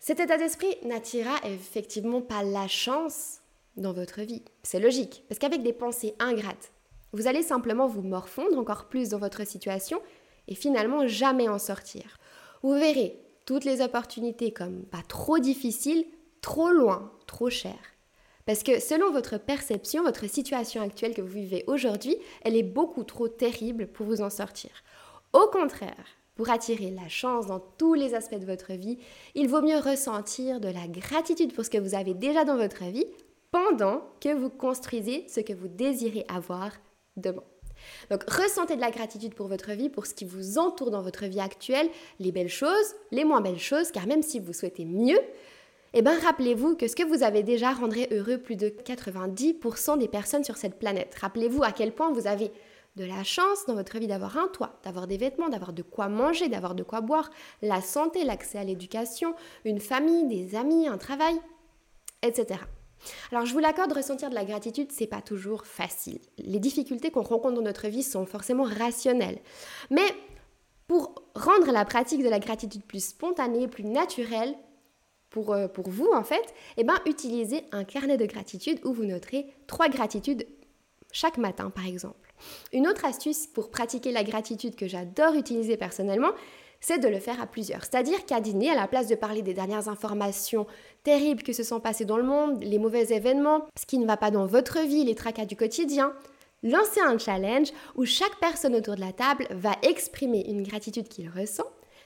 Cet 0.00 0.20
état 0.20 0.36
d'esprit 0.36 0.76
n'attirera 0.84 1.36
effectivement 1.44 2.20
pas 2.20 2.42
la 2.42 2.68
chance 2.68 3.40
dans 3.76 3.92
votre 3.92 4.20
vie. 4.20 4.42
C'est 4.62 4.80
logique, 4.80 5.24
parce 5.28 5.38
qu'avec 5.38 5.62
des 5.62 5.72
pensées 5.72 6.14
ingrates, 6.18 6.72
vous 7.12 7.26
allez 7.26 7.42
simplement 7.42 7.86
vous 7.86 8.02
morfondre 8.02 8.58
encore 8.58 8.88
plus 8.88 9.10
dans 9.10 9.18
votre 9.18 9.46
situation 9.46 10.00
et 10.48 10.54
finalement 10.54 11.06
jamais 11.06 11.48
en 11.48 11.58
sortir. 11.58 12.18
Vous 12.62 12.74
verrez 12.74 13.18
toutes 13.46 13.64
les 13.64 13.80
opportunités 13.80 14.52
comme 14.52 14.84
pas 14.84 15.02
trop 15.06 15.38
difficiles, 15.38 16.06
trop 16.40 16.70
loin, 16.70 17.12
trop 17.26 17.50
chères. 17.50 17.93
Parce 18.46 18.62
que 18.62 18.78
selon 18.78 19.10
votre 19.10 19.38
perception, 19.38 20.02
votre 20.02 20.28
situation 20.28 20.82
actuelle 20.82 21.14
que 21.14 21.22
vous 21.22 21.28
vivez 21.28 21.64
aujourd'hui, 21.66 22.16
elle 22.42 22.56
est 22.56 22.62
beaucoup 22.62 23.04
trop 23.04 23.28
terrible 23.28 23.86
pour 23.86 24.06
vous 24.06 24.20
en 24.20 24.30
sortir. 24.30 24.70
Au 25.32 25.46
contraire, 25.50 26.04
pour 26.34 26.50
attirer 26.50 26.90
la 26.90 27.08
chance 27.08 27.46
dans 27.46 27.60
tous 27.60 27.94
les 27.94 28.14
aspects 28.14 28.38
de 28.38 28.44
votre 28.44 28.72
vie, 28.72 28.98
il 29.34 29.48
vaut 29.48 29.62
mieux 29.62 29.78
ressentir 29.78 30.60
de 30.60 30.68
la 30.68 30.86
gratitude 30.88 31.54
pour 31.54 31.64
ce 31.64 31.70
que 31.70 31.78
vous 31.78 31.94
avez 31.94 32.12
déjà 32.12 32.44
dans 32.44 32.56
votre 32.56 32.84
vie 32.84 33.06
pendant 33.50 34.02
que 34.20 34.34
vous 34.34 34.50
construisez 34.50 35.26
ce 35.28 35.40
que 35.40 35.52
vous 35.52 35.68
désirez 35.68 36.24
avoir 36.28 36.72
demain. 37.16 37.44
Donc 38.10 38.24
ressentez 38.28 38.76
de 38.76 38.80
la 38.80 38.90
gratitude 38.90 39.34
pour 39.34 39.46
votre 39.46 39.72
vie, 39.72 39.88
pour 39.88 40.06
ce 40.06 40.14
qui 40.14 40.24
vous 40.24 40.58
entoure 40.58 40.90
dans 40.90 41.02
votre 41.02 41.26
vie 41.26 41.40
actuelle, 41.40 41.88
les 42.18 42.32
belles 42.32 42.48
choses, 42.48 42.94
les 43.10 43.24
moins 43.24 43.40
belles 43.40 43.58
choses, 43.58 43.90
car 43.90 44.06
même 44.06 44.22
si 44.22 44.40
vous 44.40 44.52
souhaitez 44.52 44.84
mieux, 44.84 45.20
eh 45.96 46.02
bien 46.02 46.18
rappelez-vous 46.18 46.74
que 46.74 46.88
ce 46.88 46.96
que 46.96 47.04
vous 47.04 47.22
avez 47.22 47.44
déjà 47.44 47.72
rendrait 47.72 48.08
heureux 48.10 48.38
plus 48.38 48.56
de 48.56 48.68
90% 48.68 49.96
des 49.96 50.08
personnes 50.08 50.42
sur 50.42 50.56
cette 50.56 50.78
planète. 50.78 51.14
Rappelez-vous 51.20 51.62
à 51.62 51.70
quel 51.70 51.94
point 51.94 52.12
vous 52.12 52.26
avez 52.26 52.50
de 52.96 53.04
la 53.04 53.22
chance 53.22 53.64
dans 53.66 53.74
votre 53.74 53.96
vie 53.98 54.08
d'avoir 54.08 54.36
un 54.36 54.48
toit, 54.48 54.80
d'avoir 54.84 55.06
des 55.06 55.16
vêtements, 55.16 55.48
d'avoir 55.48 55.72
de 55.72 55.82
quoi 55.82 56.08
manger, 56.08 56.48
d'avoir 56.48 56.74
de 56.74 56.82
quoi 56.82 57.00
boire, 57.00 57.30
la 57.62 57.80
santé, 57.80 58.24
l'accès 58.24 58.58
à 58.58 58.64
l'éducation, 58.64 59.34
une 59.64 59.78
famille, 59.78 60.26
des 60.26 60.56
amis, 60.56 60.88
un 60.88 60.98
travail, 60.98 61.40
etc. 62.22 62.60
Alors 63.30 63.46
je 63.46 63.52
vous 63.52 63.60
l'accorde, 63.60 63.92
ressentir 63.92 64.30
de 64.30 64.34
la 64.34 64.44
gratitude, 64.44 64.90
c'est 64.90 65.06
pas 65.06 65.22
toujours 65.22 65.64
facile. 65.64 66.18
Les 66.38 66.58
difficultés 66.58 67.12
qu'on 67.12 67.22
rencontre 67.22 67.54
dans 67.54 67.62
notre 67.62 67.86
vie 67.86 68.02
sont 68.02 68.26
forcément 68.26 68.64
rationnelles. 68.64 69.38
Mais 69.90 70.06
pour 70.88 71.14
rendre 71.34 71.70
la 71.70 71.84
pratique 71.84 72.22
de 72.22 72.28
la 72.28 72.40
gratitude 72.40 72.84
plus 72.84 73.04
spontanée, 73.04 73.68
plus 73.68 73.84
naturelle, 73.84 74.54
euh, 75.36 75.68
pour, 75.68 75.88
vous 75.88 76.10
en 76.14 76.24
fait, 76.24 76.54
eh 76.76 76.84
ben, 76.84 76.94
utilisez 77.06 77.64
un 77.72 77.84
carnet 77.84 78.16
de 78.16 78.26
gratitude 78.26 78.80
où 78.84 78.92
vous 78.92 79.04
noterez 79.04 79.46
trois 79.66 79.88
gratitudes 79.88 80.46
chaque 81.12 81.38
matin 81.38 81.70
par 81.70 81.86
exemple. 81.86 82.32
Une 82.72 82.88
autre 82.88 83.04
astuce 83.04 83.46
pour 83.46 83.70
pratiquer 83.70 84.12
la 84.12 84.24
gratitude 84.24 84.76
que 84.76 84.88
j'adore 84.88 85.34
utiliser 85.34 85.76
personnellement, 85.76 86.32
c'est 86.80 86.98
de 86.98 87.08
le 87.08 87.18
faire 87.18 87.40
à 87.40 87.46
plusieurs. 87.46 87.84
C'est-à-dire 87.84 88.26
qu'à 88.26 88.40
dîner, 88.40 88.70
à 88.70 88.74
la 88.74 88.88
place 88.88 89.06
de 89.06 89.14
parler 89.14 89.42
des 89.42 89.54
dernières 89.54 89.88
informations 89.88 90.66
terribles 91.02 91.42
que 91.42 91.52
se 91.52 91.62
sont 91.62 91.80
passées 91.80 92.04
dans 92.04 92.18
le 92.18 92.24
monde, 92.24 92.62
les 92.62 92.78
mauvais 92.78 93.04
événements, 93.14 93.64
ce 93.78 93.86
qui 93.86 93.98
ne 93.98 94.06
va 94.06 94.16
pas 94.16 94.30
dans 94.30 94.46
votre 94.46 94.80
vie, 94.80 95.04
les 95.04 95.14
tracas 95.14 95.46
du 95.46 95.56
quotidien, 95.56 96.12
lancez 96.62 97.00
un 97.00 97.16
challenge 97.16 97.68
où 97.94 98.04
chaque 98.04 98.38
personne 98.40 98.74
autour 98.74 98.96
de 98.96 99.00
la 99.00 99.12
table 99.12 99.46
va 99.50 99.72
exprimer 99.82 100.44
une 100.46 100.62
gratitude 100.62 101.08
qu'il 101.08 101.30
ressent 101.30 101.64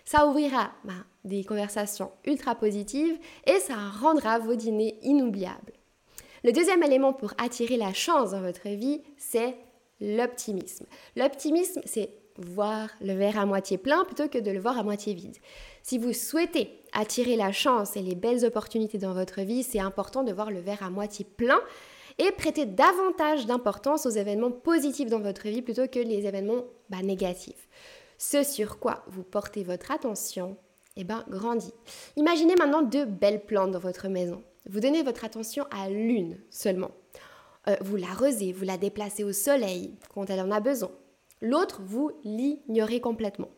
ça 0.08 0.26
ouvrira 0.26 0.70
bah, 0.84 0.94
des 1.28 1.44
conversations 1.44 2.10
ultra 2.26 2.54
positives 2.54 3.18
et 3.46 3.58
ça 3.60 3.76
rendra 4.00 4.38
vos 4.38 4.54
dîners 4.54 4.98
inoubliables. 5.02 5.72
Le 6.44 6.52
deuxième 6.52 6.82
élément 6.82 7.12
pour 7.12 7.34
attirer 7.38 7.76
la 7.76 7.92
chance 7.92 8.30
dans 8.30 8.40
votre 8.40 8.68
vie, 8.68 9.02
c'est 9.16 9.56
l'optimisme. 10.00 10.86
L'optimisme, 11.16 11.80
c'est 11.84 12.10
voir 12.38 12.90
le 13.00 13.14
verre 13.14 13.38
à 13.38 13.46
moitié 13.46 13.78
plein 13.78 14.04
plutôt 14.04 14.28
que 14.28 14.38
de 14.38 14.50
le 14.50 14.60
voir 14.60 14.78
à 14.78 14.84
moitié 14.84 15.12
vide. 15.14 15.36
Si 15.82 15.98
vous 15.98 16.12
souhaitez 16.12 16.70
attirer 16.92 17.36
la 17.36 17.50
chance 17.50 17.96
et 17.96 18.02
les 18.02 18.14
belles 18.14 18.44
opportunités 18.44 18.98
dans 18.98 19.12
votre 19.12 19.40
vie, 19.40 19.64
c'est 19.64 19.80
important 19.80 20.22
de 20.22 20.32
voir 20.32 20.50
le 20.50 20.60
verre 20.60 20.84
à 20.84 20.90
moitié 20.90 21.24
plein 21.24 21.60
et 22.18 22.30
prêter 22.32 22.66
davantage 22.66 23.46
d'importance 23.46 24.06
aux 24.06 24.10
événements 24.10 24.52
positifs 24.52 25.10
dans 25.10 25.20
votre 25.20 25.48
vie 25.48 25.62
plutôt 25.62 25.88
que 25.88 25.98
les 25.98 26.26
événements 26.26 26.64
bah, 26.90 27.02
négatifs 27.02 27.68
ce 28.18 28.42
sur 28.42 28.78
quoi 28.78 29.04
vous 29.06 29.22
portez 29.22 29.62
votre 29.62 29.92
attention, 29.92 30.56
eh 31.00 31.04
ben, 31.04 31.24
grandit. 31.28 31.72
Imaginez 32.16 32.56
maintenant 32.56 32.82
deux 32.82 33.04
belles 33.04 33.46
plantes 33.46 33.70
dans 33.70 33.78
votre 33.78 34.08
maison. 34.08 34.42
Vous 34.68 34.80
donnez 34.80 35.02
votre 35.02 35.24
attention 35.24 35.64
à 35.70 35.88
l'une 35.88 36.38
seulement. 36.50 36.90
Euh, 37.68 37.76
vous 37.80 37.96
l'arrosez, 37.96 38.52
vous 38.52 38.64
la 38.64 38.76
déplacez 38.76 39.24
au 39.24 39.32
soleil 39.32 39.94
quand 40.12 40.28
elle 40.28 40.40
en 40.40 40.50
a 40.50 40.60
besoin. 40.60 40.90
L'autre, 41.40 41.82
vous 41.84 42.10
l'ignorez 42.24 43.00
complètement. 43.00 43.48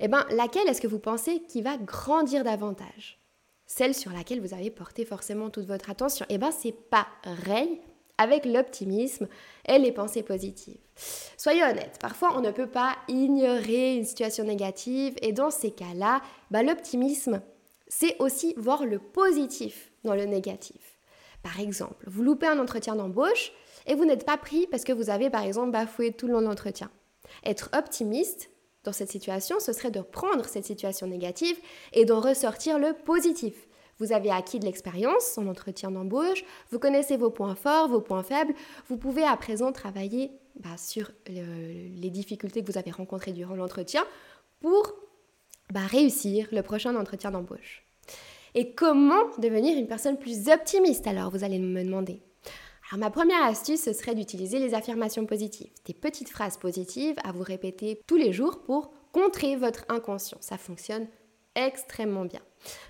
Eh 0.00 0.08
bien, 0.08 0.26
laquelle 0.30 0.68
est-ce 0.68 0.80
que 0.80 0.88
vous 0.88 0.98
pensez 0.98 1.40
qui 1.48 1.62
va 1.62 1.76
grandir 1.76 2.42
davantage? 2.42 3.20
Celle 3.66 3.94
sur 3.94 4.12
laquelle 4.12 4.40
vous 4.40 4.52
avez 4.52 4.70
porté 4.70 5.04
forcément 5.04 5.50
toute 5.50 5.66
votre 5.66 5.88
attention. 5.88 6.26
Eh 6.28 6.38
bien, 6.38 6.50
c'est 6.50 6.72
pareil 6.72 7.80
avec 8.18 8.44
l'optimisme 8.44 9.28
et 9.66 9.78
les 9.78 9.92
pensées 9.92 10.22
positives. 10.22 10.78
Soyez 11.36 11.62
honnête, 11.62 11.98
parfois 12.00 12.36
on 12.36 12.40
ne 12.40 12.50
peut 12.50 12.68
pas 12.68 12.96
ignorer 13.08 13.96
une 13.96 14.04
situation 14.04 14.44
négative 14.44 15.14
et 15.22 15.32
dans 15.32 15.50
ces 15.50 15.70
cas-là, 15.70 16.22
bah, 16.50 16.62
l'optimisme, 16.62 17.42
c'est 17.88 18.16
aussi 18.18 18.54
voir 18.56 18.84
le 18.84 18.98
positif 18.98 19.92
dans 20.04 20.14
le 20.14 20.24
négatif. 20.24 20.98
Par 21.42 21.60
exemple, 21.60 22.04
vous 22.08 22.22
loupez 22.22 22.46
un 22.46 22.58
entretien 22.58 22.96
d'embauche 22.96 23.52
et 23.86 23.94
vous 23.94 24.04
n'êtes 24.04 24.26
pas 24.26 24.36
pris 24.36 24.66
parce 24.66 24.84
que 24.84 24.92
vous 24.92 25.10
avez 25.10 25.30
par 25.30 25.44
exemple 25.44 25.70
bafoué 25.70 26.12
tout 26.12 26.26
le 26.26 26.32
long 26.32 26.40
de 26.40 26.46
l'entretien. 26.46 26.90
Être 27.44 27.70
optimiste 27.76 28.50
dans 28.84 28.92
cette 28.92 29.10
situation, 29.10 29.60
ce 29.60 29.72
serait 29.72 29.90
de 29.90 30.00
prendre 30.00 30.44
cette 30.46 30.64
situation 30.64 31.06
négative 31.06 31.56
et 31.92 32.04
d'en 32.04 32.20
ressortir 32.20 32.78
le 32.78 32.92
positif. 32.92 33.54
Vous 33.98 34.12
avez 34.12 34.30
acquis 34.30 34.58
de 34.58 34.64
l'expérience 34.64 35.38
en 35.38 35.46
entretien 35.46 35.90
d'embauche, 35.90 36.44
vous 36.70 36.78
connaissez 36.78 37.16
vos 37.16 37.30
points 37.30 37.54
forts, 37.54 37.88
vos 37.88 38.00
points 38.00 38.22
faibles, 38.22 38.54
vous 38.88 38.96
pouvez 38.96 39.24
à 39.24 39.36
présent 39.36 39.72
travailler 39.72 40.32
bah, 40.60 40.76
sur 40.76 41.10
les 41.26 42.10
difficultés 42.10 42.62
que 42.62 42.70
vous 42.70 42.78
avez 42.78 42.90
rencontrées 42.90 43.32
durant 43.32 43.56
l'entretien 43.56 44.04
pour 44.60 44.94
bah, 45.72 45.80
réussir 45.86 46.48
le 46.52 46.62
prochain 46.62 46.94
entretien 46.96 47.30
d'embauche. 47.30 47.84
Et 48.54 48.72
comment 48.72 49.28
devenir 49.38 49.76
une 49.76 49.86
personne 49.86 50.18
plus 50.18 50.48
optimiste 50.48 51.06
alors, 51.06 51.30
vous 51.30 51.44
allez 51.44 51.58
me 51.58 51.84
demander? 51.84 52.22
Alors 52.90 53.00
ma 53.00 53.10
première 53.10 53.42
astuce, 53.44 53.82
ce 53.82 53.92
serait 53.92 54.14
d'utiliser 54.14 54.58
les 54.60 54.72
affirmations 54.72 55.26
positives, 55.26 55.72
des 55.84 55.92
petites 55.92 56.28
phrases 56.28 56.56
positives 56.56 57.16
à 57.24 57.32
vous 57.32 57.42
répéter 57.42 58.00
tous 58.06 58.16
les 58.16 58.32
jours 58.32 58.62
pour 58.62 58.92
contrer 59.12 59.56
votre 59.56 59.84
inconscient. 59.88 60.38
Ça 60.40 60.56
fonctionne 60.56 61.08
extrêmement 61.56 62.24
bien. 62.24 62.40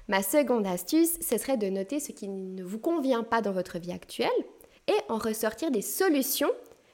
Ma 0.09 0.23
seconde 0.23 0.67
astuce, 0.67 1.19
ce 1.21 1.39
serait 1.39 1.57
de 1.57 1.69
noter 1.69 2.01
ce 2.01 2.13
qui 2.13 2.29
ne 2.29 2.63
vous 2.63 2.79
convient 2.79 3.23
pas 3.23 3.41
dans 3.41 3.53
votre 3.53 3.79
vie 3.79 3.93
actuelle 3.93 4.31
et 4.89 4.97
en 5.09 5.19
ressortir 5.19 5.71
des 5.71 5.83
solutions 5.83 6.51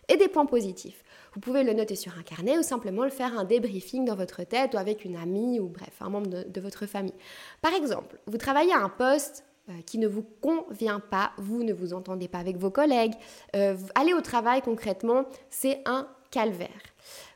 et 0.09 0.17
des 0.17 0.29
points 0.29 0.47
positifs. 0.47 1.03
Vous 1.35 1.41
pouvez 1.41 1.63
le 1.63 1.73
noter 1.73 1.97
sur 1.97 2.17
un 2.19 2.23
carnet 2.23 2.59
ou 2.59 2.63
simplement 2.63 3.05
le 3.05 3.11
faire 3.11 3.39
un 3.39 3.45
débriefing 3.45 4.05
dans 4.05 4.17
votre 4.17 4.45
tête 4.45 4.75
ou 4.75 4.77
avec 4.77 5.05
une 5.05 5.17
amie 5.17 5.61
ou 5.61 5.69
bref, 5.69 5.95
un 6.01 6.11
membre 6.11 6.29
de, 6.29 6.61
votre 6.61 6.87
famille. 6.87 7.15
Par 7.63 7.73
exemple, 7.73 8.19
vous 8.27 8.37
travaillez 8.37 8.73
à 8.73 8.81
un 8.81 8.91
poste 8.91 9.45
euh, 9.71 9.73
qui 9.87 9.99
ne 9.99 10.07
vous 10.07 10.23
convient 10.23 11.01
pas, 11.01 11.33
vous 11.39 11.63
ne 11.63 11.73
vous 11.73 11.95
entendez 11.95 12.29
pas 12.29 12.39
avec 12.39 12.57
vos 12.57 12.71
collègues, 12.71 13.15
euh, 13.57 13.77
aller 13.95 14.13
au 14.13 14.21
travail 14.21 14.61
concrètement, 14.61 15.25
c'est 15.49 15.81
un 15.87 16.07
calvaire. 16.31 16.69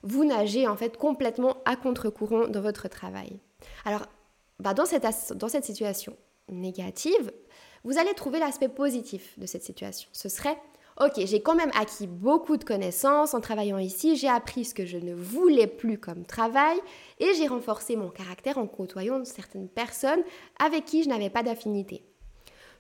Vous 0.03 0.25
nagez 0.25 0.67
en 0.67 0.77
fait 0.77 0.97
complètement 0.97 1.57
à 1.65 1.77
contre-courant 1.77 2.49
dans 2.49 2.61
votre 2.61 2.89
travail. 2.89 3.41
Alors 3.85 4.03
bah, 4.61 4.75
dans, 4.75 4.87
cette, 4.87 5.65
situation 5.65 6.17
négative, 6.51 7.33
vous 7.85 7.99
allez 7.99 8.15
trouver 8.15 8.39
l'aspect 8.39 8.69
positif 8.69 9.39
de 9.39 9.47
cette 9.47 9.63
situation. 9.63 10.09
Ce 10.13 10.29
serait, 10.29 10.57
ok, 11.01 11.25
j'ai 11.25 11.43
quand 11.43 11.55
même 11.55 11.71
acquis 11.75 12.07
beaucoup 12.07 12.57
de 12.57 12.65
connaissances 12.65 13.35
en 13.35 13.41
travaillant 13.41 13.79
ici, 13.79 14.17
j'ai 14.17 14.29
appris 14.29 14.65
ce 14.65 14.75
que 14.75 14.87
je 14.87 14.99
ne 14.99 15.15
voulais 15.15 15.67
plus 15.67 15.99
comme 15.99 16.25
travail 16.25 16.79
et 17.19 17.35
j'ai 17.35 17.47
renforcé 17.47 17.97
mon 17.97 18.09
caractère 18.09 18.59
en 18.59 18.67
côtoyant 18.67 19.25
certaines 19.25 19.69
personnes 19.69 20.23
avec 20.59 20.85
qui 20.85 21.03
je 21.03 21.09
n'avais 21.09 21.31
pas 21.31 21.43
d'affinité. 21.43 22.05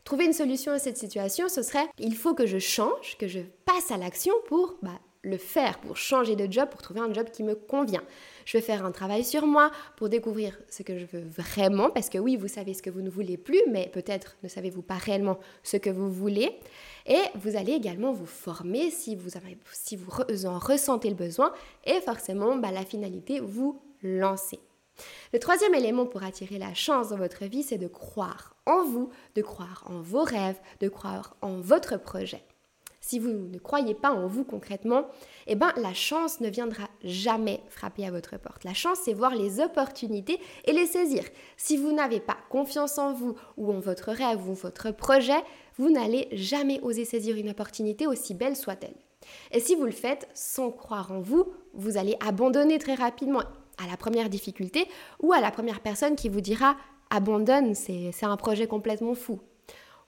Trouver 0.05 0.25
une 0.27 0.33
solution 0.33 0.73
à 0.73 0.79
cette 0.79 0.97
situation, 0.97 1.49
ce 1.49 1.63
serait, 1.63 1.89
il 1.99 2.15
faut 2.15 2.33
que 2.33 2.47
je 2.47 2.59
change, 2.59 3.19
que 3.19 3.27
je 3.27 3.41
passe 3.65 3.91
à 3.91 3.97
l'action 3.97 4.35
pour 4.47 4.77
bah, 4.81 5.01
le 5.27 5.39
faire, 5.39 5.79
pour 5.81 5.97
changer 5.97 6.37
de 6.37 6.51
job, 6.51 6.69
pour 6.71 6.81
trouver 6.81 7.01
un 7.01 7.13
job 7.13 7.27
qui 7.31 7.43
me 7.43 7.55
convient. 7.55 8.03
Je 8.45 8.57
vais 8.57 8.63
faire 8.63 8.87
un 8.87 8.93
travail 8.93 9.25
sur 9.25 9.47
moi 9.47 9.73
pour 9.97 10.09
découvrir 10.09 10.57
ce 10.71 10.83
que 10.85 10.99
je 10.99 11.05
veux 11.05 11.25
vraiment, 11.29 11.91
parce 11.91 12.09
que 12.09 12.19
oui, 12.19 12.37
vous 12.37 12.49
savez 12.49 12.75
ce 12.75 12.83
que 12.83 12.91
vous 12.91 13.03
ne 13.03 13.11
voulez 13.11 13.37
plus, 13.37 13.61
mais 13.69 13.91
peut-être 13.93 14.37
ne 14.45 14.49
savez-vous 14.49 14.83
pas 14.83 14.95
réellement 14.95 15.39
ce 15.65 15.77
que 15.77 15.91
vous 15.91 16.11
voulez. 16.11 16.59
Et 17.07 17.21
vous 17.35 17.57
allez 17.57 17.73
également 17.73 18.13
vous 18.13 18.27
former 18.27 18.91
si 18.91 19.17
vous, 19.17 19.37
en 20.47 20.59
ressentez 20.59 21.09
le 21.09 21.17
besoin, 21.17 21.53
et 21.85 22.01
forcément, 22.01 22.57
bah, 22.57 22.71
la 22.71 22.85
finalité, 22.85 23.41
vous 23.41 23.83
lancer. 24.03 24.61
Le 25.33 25.39
troisième 25.39 25.75
élément 25.75 26.07
pour 26.07 26.23
attirer 26.23 26.59
la 26.59 26.73
chance 26.73 27.11
dans 27.11 27.17
votre 27.17 27.45
vie, 27.45 27.63
c'est 27.65 27.79
de 27.79 27.89
croire 27.89 28.55
en 28.65 28.85
vous, 28.85 29.11
de 29.35 29.43
croire 29.43 29.85
en 29.87 30.01
vos 30.01 30.23
rêves, 30.23 30.59
de 30.81 30.89
croire 30.89 31.37
en 31.43 31.61
votre 31.61 31.99
projet. 32.01 32.43
Si 33.07 33.21
vous 33.21 33.31
ne 33.31 33.59
croyez 33.61 33.95
pas 33.95 34.11
en 34.11 34.27
vous 34.27 34.43
concrètement, 34.43 35.07
eh 35.47 35.55
ben 35.55 35.73
la 35.77 35.95
chance 35.95 36.41
ne 36.41 36.49
viendra 36.49 36.89
jamais 37.05 37.61
frapper 37.69 38.05
à 38.05 38.11
votre 38.11 38.37
porte. 38.37 38.65
La 38.65 38.75
chance, 38.75 38.99
c'est 39.05 39.15
voir 39.15 39.33
les 39.37 39.61
opportunités 39.61 40.41
et 40.65 40.73
les 40.73 40.87
saisir. 40.87 41.23
Si 41.57 41.77
vous 41.77 41.93
n'avez 41.93 42.19
pas 42.19 42.37
confiance 42.51 42.99
en 42.99 43.13
vous 43.13 43.37
ou 43.57 43.73
en 43.73 43.79
votre 43.79 44.11
rêve 44.11 44.49
ou 44.49 44.55
votre 44.55 44.91
projet, 44.91 45.41
vous 45.79 45.89
n'allez 45.89 46.27
jamais 46.33 46.81
oser 46.83 47.05
saisir 47.05 47.37
une 47.37 47.51
opportunité 47.51 48.09
aussi 48.09 48.35
belle 48.35 48.57
soit-elle. 48.57 48.97
Et 49.53 49.61
si 49.61 49.77
vous 49.77 49.85
le 49.85 49.93
faites 49.93 50.29
sans 50.35 50.73
croire 50.73 51.13
en 51.13 51.21
vous, 51.21 51.47
vous 51.75 51.99
allez 51.99 52.17
abandonner 52.19 52.81
très 52.81 52.95
rapidement 52.95 53.45
à 53.79 53.87
la 53.89 53.97
première 53.97 54.29
difficulté 54.29 54.89
ou 55.23 55.33
à 55.33 55.41
la 55.41 55.53
première 55.53 55.79
personne 55.79 56.17
qui 56.17 56.29
vous 56.29 56.41
dira 56.41 56.75
abandonne, 57.11 57.77
c'est 57.77 58.25
un 58.25 58.37
projet 58.37 58.67
complètement 58.67 59.15
fou. 59.15 59.39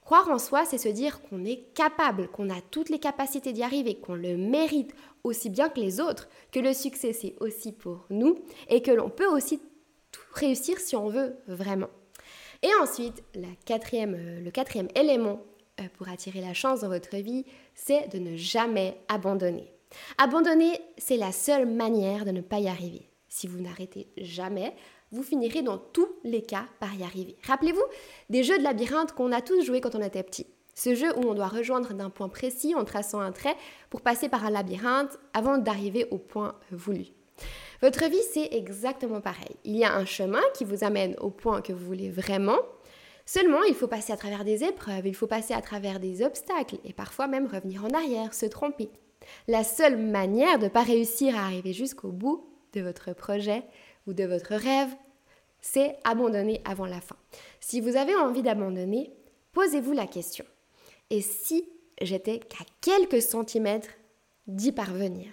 Croire 0.08 0.30
en 0.30 0.38
soi, 0.38 0.64
c'est 0.64 0.78
se 0.78 0.88
dire 0.88 1.20
qu'on 1.20 1.44
est 1.44 1.64
capable, 1.74 2.28
qu'on 2.28 2.48
a 2.48 2.62
toutes 2.62 2.88
les 2.88 2.98
capacités 2.98 3.52
d'y 3.52 3.62
arriver, 3.62 3.96
qu'on 3.96 4.14
le 4.14 4.38
mérite 4.38 4.94
aussi 5.22 5.50
bien 5.50 5.68
que 5.68 5.80
les 5.80 6.00
autres, 6.00 6.30
que 6.50 6.60
le 6.60 6.72
succès 6.72 7.12
c'est 7.12 7.34
aussi 7.40 7.72
pour 7.72 8.06
nous 8.08 8.38
et 8.70 8.80
que 8.80 8.90
l'on 8.90 9.10
peut 9.10 9.26
aussi 9.26 9.60
tout 10.10 10.22
réussir 10.32 10.80
si 10.80 10.96
on 10.96 11.10
veut 11.10 11.36
vraiment. 11.46 11.90
Et 12.62 12.70
ensuite, 12.80 13.22
euh, 13.36 13.42
le 14.40 14.50
quatrième 14.50 14.88
élément 14.94 15.42
euh, 15.78 15.84
pour 15.98 16.08
attirer 16.08 16.40
la 16.40 16.54
chance 16.54 16.80
dans 16.80 16.88
votre 16.88 17.18
vie, 17.18 17.44
c'est 17.74 18.08
de 18.08 18.18
ne 18.18 18.34
jamais 18.34 18.96
abandonner. 19.08 19.74
Abandonner, 20.16 20.80
c'est 20.96 21.18
la 21.18 21.32
seule 21.32 21.66
manière 21.66 22.24
de 22.24 22.30
ne 22.30 22.40
pas 22.40 22.60
y 22.60 22.68
arriver. 22.68 23.10
Si 23.28 23.46
vous 23.46 23.60
n'arrêtez 23.60 24.08
jamais, 24.16 24.74
vous 25.12 25.22
finirez 25.22 25.62
dans 25.62 25.78
tous 25.78 26.08
les 26.24 26.42
cas 26.42 26.66
par 26.80 26.94
y 26.94 27.02
arriver. 27.02 27.36
Rappelez-vous 27.46 27.84
des 28.30 28.42
jeux 28.42 28.58
de 28.58 28.64
labyrinthe 28.64 29.12
qu'on 29.12 29.32
a 29.32 29.40
tous 29.40 29.62
joués 29.62 29.80
quand 29.80 29.94
on 29.94 30.02
était 30.02 30.22
petit. 30.22 30.46
Ce 30.74 30.94
jeu 30.94 31.08
où 31.18 31.28
on 31.28 31.34
doit 31.34 31.48
rejoindre 31.48 31.92
d'un 31.92 32.10
point 32.10 32.28
précis 32.28 32.74
en 32.74 32.84
traçant 32.84 33.20
un 33.20 33.32
trait 33.32 33.56
pour 33.90 34.00
passer 34.00 34.28
par 34.28 34.44
un 34.44 34.50
labyrinthe 34.50 35.18
avant 35.34 35.58
d'arriver 35.58 36.06
au 36.10 36.18
point 36.18 36.54
voulu. 36.70 37.06
Votre 37.82 38.08
vie, 38.08 38.22
c'est 38.32 38.48
exactement 38.52 39.20
pareil. 39.20 39.56
Il 39.64 39.76
y 39.76 39.84
a 39.84 39.94
un 39.94 40.04
chemin 40.04 40.42
qui 40.54 40.64
vous 40.64 40.84
amène 40.84 41.16
au 41.20 41.30
point 41.30 41.62
que 41.62 41.72
vous 41.72 41.84
voulez 41.84 42.10
vraiment. 42.10 42.58
Seulement, 43.26 43.62
il 43.64 43.74
faut 43.74 43.88
passer 43.88 44.12
à 44.12 44.16
travers 44.16 44.44
des 44.44 44.64
épreuves, 44.64 45.06
il 45.06 45.14
faut 45.14 45.26
passer 45.26 45.52
à 45.52 45.60
travers 45.60 46.00
des 46.00 46.22
obstacles 46.22 46.78
et 46.84 46.92
parfois 46.92 47.26
même 47.26 47.46
revenir 47.46 47.84
en 47.84 47.90
arrière, 47.90 48.32
se 48.32 48.46
tromper. 48.46 48.88
La 49.48 49.64
seule 49.64 49.98
manière 49.98 50.58
de 50.58 50.64
ne 50.64 50.70
pas 50.70 50.82
réussir 50.82 51.36
à 51.36 51.42
arriver 51.44 51.72
jusqu'au 51.72 52.08
bout 52.08 52.48
de 52.72 52.80
votre 52.80 53.14
projet, 53.14 53.64
de 54.14 54.24
votre 54.24 54.54
rêve, 54.54 54.94
c'est 55.60 55.96
abandonner 56.04 56.62
avant 56.64 56.86
la 56.86 57.00
fin. 57.00 57.16
Si 57.60 57.80
vous 57.80 57.96
avez 57.96 58.14
envie 58.14 58.42
d'abandonner, 58.42 59.12
posez-vous 59.52 59.92
la 59.92 60.06
question. 60.06 60.44
Et 61.10 61.20
si 61.20 61.68
j'étais 62.00 62.38
qu'à 62.38 62.64
quelques 62.80 63.22
centimètres 63.22 63.90
d'y 64.46 64.72
parvenir? 64.72 65.32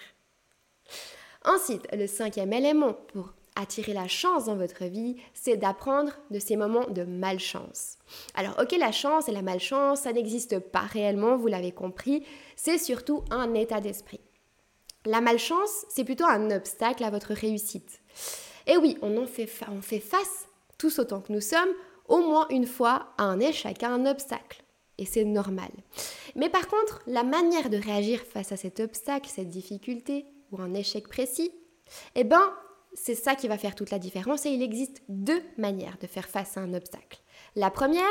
Ensuite, 1.45 1.85
le 1.93 2.07
cinquième 2.07 2.53
élément 2.53 2.93
pour 2.93 3.33
attirer 3.55 3.93
la 3.93 4.07
chance 4.07 4.45
dans 4.45 4.55
votre 4.55 4.85
vie, 4.85 5.15
c'est 5.33 5.57
d'apprendre 5.57 6.11
de 6.29 6.39
ces 6.39 6.55
moments 6.55 6.89
de 6.89 7.03
malchance. 7.03 7.97
Alors, 8.33 8.55
ok, 8.59 8.75
la 8.77 8.91
chance 8.91 9.29
et 9.29 9.31
la 9.31 9.41
malchance, 9.41 10.01
ça 10.01 10.11
n'existe 10.11 10.59
pas 10.59 10.81
réellement, 10.81 11.37
vous 11.37 11.47
l'avez 11.47 11.71
compris, 11.71 12.25
c'est 12.55 12.77
surtout 12.77 13.23
un 13.31 13.53
état 13.53 13.79
d'esprit. 13.79 14.19
La 15.05 15.21
malchance, 15.21 15.85
c'est 15.89 16.03
plutôt 16.03 16.25
un 16.25 16.51
obstacle 16.51 17.03
à 17.03 17.11
votre 17.11 17.33
réussite. 17.33 18.01
Et 18.67 18.77
oui, 18.77 18.97
on 19.01 19.17
en 19.17 19.27
fait, 19.27 19.49
on 19.71 19.81
fait 19.81 19.99
face, 19.99 20.47
tous 20.77 20.99
autant 20.99 21.21
que 21.21 21.31
nous 21.31 21.41
sommes, 21.41 21.69
au 22.07 22.19
moins 22.19 22.47
une 22.49 22.67
fois 22.67 23.13
à 23.17 23.23
un 23.23 23.39
échec, 23.39 23.83
à 23.83 23.89
un 23.89 24.05
obstacle. 24.05 24.63
Et 24.97 25.05
c'est 25.05 25.25
normal. 25.25 25.69
Mais 26.35 26.49
par 26.49 26.67
contre, 26.67 27.01
la 27.07 27.23
manière 27.23 27.69
de 27.69 27.77
réagir 27.77 28.21
face 28.21 28.51
à 28.51 28.57
cet 28.57 28.79
obstacle, 28.79 29.29
cette 29.29 29.49
difficulté 29.49 30.25
ou 30.51 30.61
un 30.61 30.73
échec 30.73 31.07
précis, 31.07 31.51
eh 32.15 32.23
ben, 32.23 32.53
c'est 32.93 33.15
ça 33.15 33.35
qui 33.35 33.47
va 33.47 33.57
faire 33.57 33.75
toute 33.75 33.91
la 33.91 33.99
différence 33.99 34.45
et 34.45 34.51
il 34.51 34.63
existe 34.63 35.01
deux 35.09 35.41
manières 35.57 35.97
de 36.01 36.07
faire 36.07 36.27
face 36.27 36.55
à 36.57 36.61
un 36.61 36.73
obstacle. 36.73 37.21
La 37.55 37.69
première, 37.69 38.03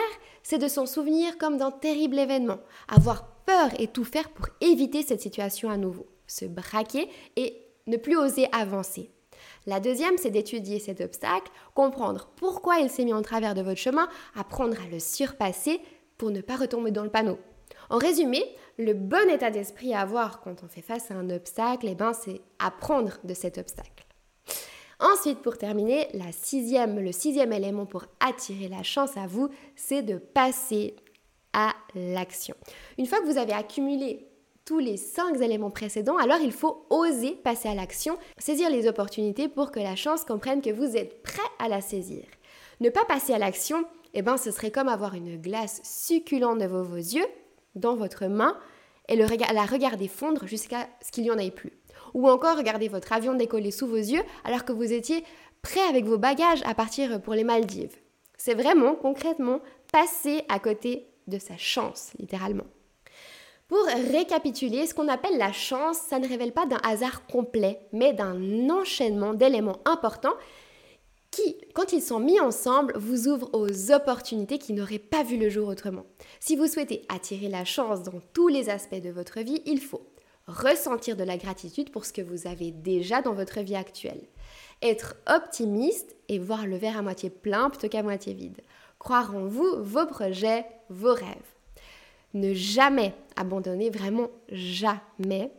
c'est 0.42 0.58
de 0.58 0.68
s'en 0.68 0.86
souvenir 0.86 1.38
comme 1.38 1.56
d'un 1.56 1.70
terrible 1.70 2.18
événement, 2.18 2.60
avoir 2.88 3.28
peur 3.46 3.70
et 3.78 3.88
tout 3.88 4.04
faire 4.04 4.28
pour 4.30 4.46
éviter 4.60 5.02
cette 5.02 5.22
situation 5.22 5.70
à 5.70 5.78
nouveau, 5.78 6.06
se 6.26 6.44
braquer 6.44 7.08
et 7.36 7.62
ne 7.86 7.96
plus 7.96 8.16
oser 8.16 8.46
avancer. 8.52 9.10
La 9.66 9.80
deuxième, 9.80 10.18
c'est 10.18 10.30
d'étudier 10.30 10.78
cet 10.78 11.00
obstacle, 11.00 11.50
comprendre 11.74 12.30
pourquoi 12.36 12.78
il 12.78 12.90
s'est 12.90 13.04
mis 13.04 13.14
en 13.14 13.22
travers 13.22 13.54
de 13.54 13.62
votre 13.62 13.80
chemin, 13.80 14.08
apprendre 14.34 14.76
à 14.80 14.90
le 14.90 15.00
surpasser 15.00 15.80
pour 16.18 16.30
ne 16.30 16.40
pas 16.40 16.56
retomber 16.56 16.90
dans 16.90 17.04
le 17.04 17.10
panneau. 17.10 17.38
En 17.90 17.98
résumé, 17.98 18.44
le 18.78 18.92
bon 18.92 19.28
état 19.30 19.50
d'esprit 19.50 19.94
à 19.94 20.00
avoir 20.00 20.40
quand 20.40 20.62
on 20.62 20.68
fait 20.68 20.82
face 20.82 21.10
à 21.10 21.14
un 21.14 21.30
obstacle, 21.30 21.86
eh 21.88 21.94
ben, 21.94 22.12
c'est 22.12 22.40
apprendre 22.58 23.18
de 23.24 23.34
cet 23.34 23.58
obstacle. 23.58 24.06
Ensuite, 25.00 25.40
pour 25.40 25.58
terminer, 25.58 26.08
la 26.14 26.30
sixième, 26.32 27.00
le 27.00 27.12
sixième 27.12 27.52
élément 27.52 27.86
pour 27.86 28.04
attirer 28.20 28.68
la 28.68 28.82
chance 28.82 29.16
à 29.16 29.26
vous, 29.26 29.48
c'est 29.76 30.02
de 30.02 30.18
passer 30.18 30.96
à 31.52 31.72
l'action. 31.94 32.54
Une 32.98 33.06
fois 33.06 33.20
que 33.20 33.26
vous 33.26 33.38
avez 33.38 33.52
accumulé 33.52 34.28
tous 34.64 34.78
les 34.78 34.96
cinq 34.96 35.40
éléments 35.40 35.70
précédents, 35.70 36.16
alors 36.16 36.40
il 36.40 36.52
faut 36.52 36.86
oser 36.90 37.32
passer 37.32 37.68
à 37.68 37.74
l'action, 37.74 38.18
saisir 38.38 38.70
les 38.70 38.88
opportunités 38.88 39.48
pour 39.48 39.70
que 39.70 39.80
la 39.80 39.96
chance 39.96 40.24
comprenne 40.24 40.62
que 40.62 40.70
vous 40.70 40.96
êtes 40.96 41.22
prêt 41.22 41.42
à 41.58 41.68
la 41.68 41.80
saisir. 41.80 42.24
Ne 42.80 42.88
pas 42.88 43.04
passer 43.04 43.34
à 43.34 43.38
l'action, 43.38 43.84
eh 44.14 44.22
ben, 44.22 44.36
ce 44.36 44.50
serait 44.50 44.70
comme 44.70 44.88
avoir 44.88 45.14
une 45.14 45.40
glace 45.40 45.80
succulente 45.84 46.58
devant 46.58 46.82
vos 46.82 46.96
yeux, 46.96 47.26
dans 47.74 47.94
votre 47.94 48.26
main, 48.26 48.56
et 49.08 49.16
la 49.16 49.66
regarder 49.66 50.08
fondre 50.08 50.46
jusqu'à 50.46 50.88
ce 51.02 51.12
qu'il 51.12 51.24
n'y 51.24 51.30
en 51.30 51.38
ait 51.38 51.50
plus. 51.50 51.72
Ou 52.14 52.28
encore 52.28 52.56
regarder 52.56 52.88
votre 52.88 53.12
avion 53.12 53.34
décoller 53.34 53.70
sous 53.70 53.86
vos 53.86 53.96
yeux 53.96 54.22
alors 54.44 54.64
que 54.64 54.72
vous 54.72 54.92
étiez 54.92 55.24
prêt 55.62 55.86
avec 55.88 56.04
vos 56.04 56.18
bagages 56.18 56.62
à 56.64 56.74
partir 56.74 57.20
pour 57.20 57.34
les 57.34 57.44
Maldives. 57.44 57.96
C'est 58.38 58.54
vraiment, 58.54 58.94
concrètement, 58.94 59.60
passer 59.92 60.42
à 60.48 60.58
côté 60.58 61.08
de 61.26 61.38
sa 61.38 61.56
chance, 61.56 62.12
littéralement. 62.18 62.64
Pour 63.68 63.86
récapituler, 63.86 64.86
ce 64.86 64.92
qu'on 64.92 65.08
appelle 65.08 65.38
la 65.38 65.52
chance, 65.52 65.96
ça 65.96 66.18
ne 66.18 66.28
révèle 66.28 66.52
pas 66.52 66.66
d'un 66.66 66.80
hasard 66.84 67.26
complet, 67.26 67.80
mais 67.92 68.12
d'un 68.12 68.68
enchaînement 68.68 69.32
d'éléments 69.32 69.80
importants 69.86 70.34
qui, 71.30 71.56
quand 71.74 71.94
ils 71.94 72.02
sont 72.02 72.20
mis 72.20 72.38
ensemble, 72.38 72.92
vous 72.96 73.26
ouvrent 73.26 73.48
aux 73.54 73.90
opportunités 73.90 74.58
qui 74.58 74.74
n'auraient 74.74 74.98
pas 74.98 75.22
vu 75.22 75.38
le 75.38 75.48
jour 75.48 75.68
autrement. 75.68 76.04
Si 76.40 76.56
vous 76.56 76.66
souhaitez 76.66 77.06
attirer 77.08 77.48
la 77.48 77.64
chance 77.64 78.02
dans 78.02 78.20
tous 78.34 78.48
les 78.48 78.68
aspects 78.68 79.00
de 79.00 79.08
votre 79.08 79.40
vie, 79.40 79.62
il 79.64 79.80
faut 79.80 80.06
ressentir 80.46 81.16
de 81.16 81.24
la 81.24 81.38
gratitude 81.38 81.90
pour 81.90 82.04
ce 82.04 82.12
que 82.12 82.20
vous 82.20 82.46
avez 82.46 82.70
déjà 82.70 83.22
dans 83.22 83.32
votre 83.32 83.60
vie 83.60 83.76
actuelle, 83.76 84.28
être 84.82 85.16
optimiste 85.26 86.14
et 86.28 86.38
voir 86.38 86.66
le 86.66 86.76
verre 86.76 86.98
à 86.98 87.02
moitié 87.02 87.30
plein 87.30 87.70
plutôt 87.70 87.88
qu'à 87.88 88.02
moitié 88.02 88.34
vide, 88.34 88.60
croire 88.98 89.34
en 89.34 89.46
vous, 89.46 89.82
vos 89.82 90.04
projets, 90.04 90.66
vos 90.90 91.14
rêves 91.14 91.53
ne 92.34 92.52
jamais 92.52 93.14
abandonner, 93.36 93.90
vraiment 93.90 94.30
jamais. 94.50 95.52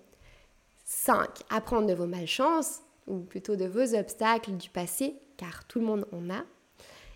5. 0.84 1.30
Apprendre 1.50 1.88
de 1.88 1.94
vos 1.94 2.06
malchances, 2.06 2.82
ou 3.08 3.20
plutôt 3.20 3.56
de 3.56 3.66
vos 3.66 3.96
obstacles 3.96 4.52
du 4.52 4.70
passé, 4.70 5.16
car 5.38 5.66
tout 5.68 5.80
le 5.80 5.86
monde 5.86 6.08
en 6.12 6.30
a. 6.30 6.44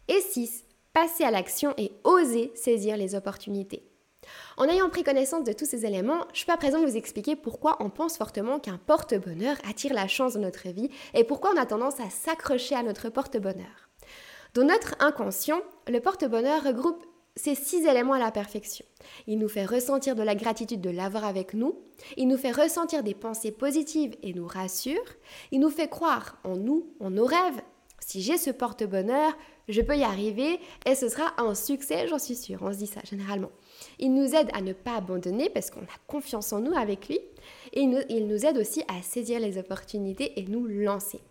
Et 0.07 0.21
6. 0.21 0.65
Passer 0.93 1.23
à 1.23 1.31
l'action 1.31 1.73
et 1.77 1.91
oser 2.03 2.51
saisir 2.55 2.97
les 2.97 3.13
opportunités. 3.13 3.85
En 4.57 4.65
ayant 4.65 4.89
pris 4.89 5.03
connaissance 5.03 5.43
de 5.43 5.53
tous 5.53 5.65
ces 5.65 5.85
éléments, 5.85 6.25
je 6.33 6.39
suis 6.39 6.51
à 6.51 6.57
présent 6.57 6.83
vous 6.83 6.97
expliquer 6.97 7.35
pourquoi 7.35 7.77
on 7.79 7.89
pense 7.89 8.17
fortement 8.17 8.59
qu'un 8.59 8.77
porte-bonheur 8.77 9.55
attire 9.67 9.93
la 9.93 10.07
chance 10.07 10.33
dans 10.33 10.41
notre 10.41 10.69
vie 10.69 10.89
et 11.13 11.23
pourquoi 11.23 11.51
on 11.53 11.59
a 11.59 11.65
tendance 11.65 11.99
à 11.99 12.09
s'accrocher 12.09 12.75
à 12.75 12.83
notre 12.83 13.09
porte-bonheur. 13.09 13.89
Dans 14.55 14.63
notre 14.63 14.95
inconscient, 14.99 15.61
le 15.87 15.99
porte-bonheur 15.99 16.63
regroupe 16.63 17.05
ces 17.39 17.55
six 17.55 17.85
éléments 17.85 18.13
à 18.13 18.19
la 18.19 18.31
perfection. 18.31 18.85
Il 19.25 19.39
nous 19.39 19.47
fait 19.47 19.65
ressentir 19.65 20.15
de 20.15 20.23
la 20.23 20.35
gratitude 20.35 20.81
de 20.81 20.89
l'avoir 20.89 21.23
avec 21.23 21.53
nous, 21.53 21.79
il 22.17 22.27
nous 22.27 22.37
fait 22.37 22.51
ressentir 22.51 23.01
des 23.01 23.13
pensées 23.13 23.51
positives 23.51 24.15
et 24.21 24.33
nous 24.33 24.45
rassure, 24.45 25.05
il 25.51 25.61
nous 25.61 25.69
fait 25.69 25.87
croire 25.87 26.37
en 26.43 26.57
nous, 26.57 26.93
en 26.99 27.11
nos 27.11 27.25
rêves. 27.25 27.61
Si 28.05 28.21
j'ai 28.21 28.37
ce 28.37 28.49
porte-bonheur, 28.49 29.37
je 29.69 29.81
peux 29.81 29.95
y 29.95 30.03
arriver 30.03 30.59
et 30.85 30.95
ce 30.95 31.07
sera 31.07 31.33
un 31.37 31.55
succès, 31.55 32.07
j'en 32.07 32.19
suis 32.19 32.35
sûre, 32.35 32.59
on 32.61 32.73
se 32.73 32.79
dit 32.79 32.87
ça 32.87 33.01
généralement. 33.09 33.51
Il 33.99 34.13
nous 34.13 34.35
aide 34.35 34.49
à 34.53 34.61
ne 34.61 34.73
pas 34.73 34.95
abandonner 34.95 35.49
parce 35.49 35.69
qu'on 35.69 35.81
a 35.81 35.99
confiance 36.07 36.51
en 36.51 36.59
nous 36.59 36.75
avec 36.75 37.07
lui 37.07 37.19
et 37.73 37.81
il 37.81 37.89
nous, 37.89 38.01
il 38.09 38.27
nous 38.27 38.45
aide 38.45 38.57
aussi 38.57 38.83
à 38.87 39.01
saisir 39.01 39.39
les 39.39 39.57
opportunités 39.57 40.39
et 40.39 40.45
nous 40.45 40.65
lancer. 40.65 41.21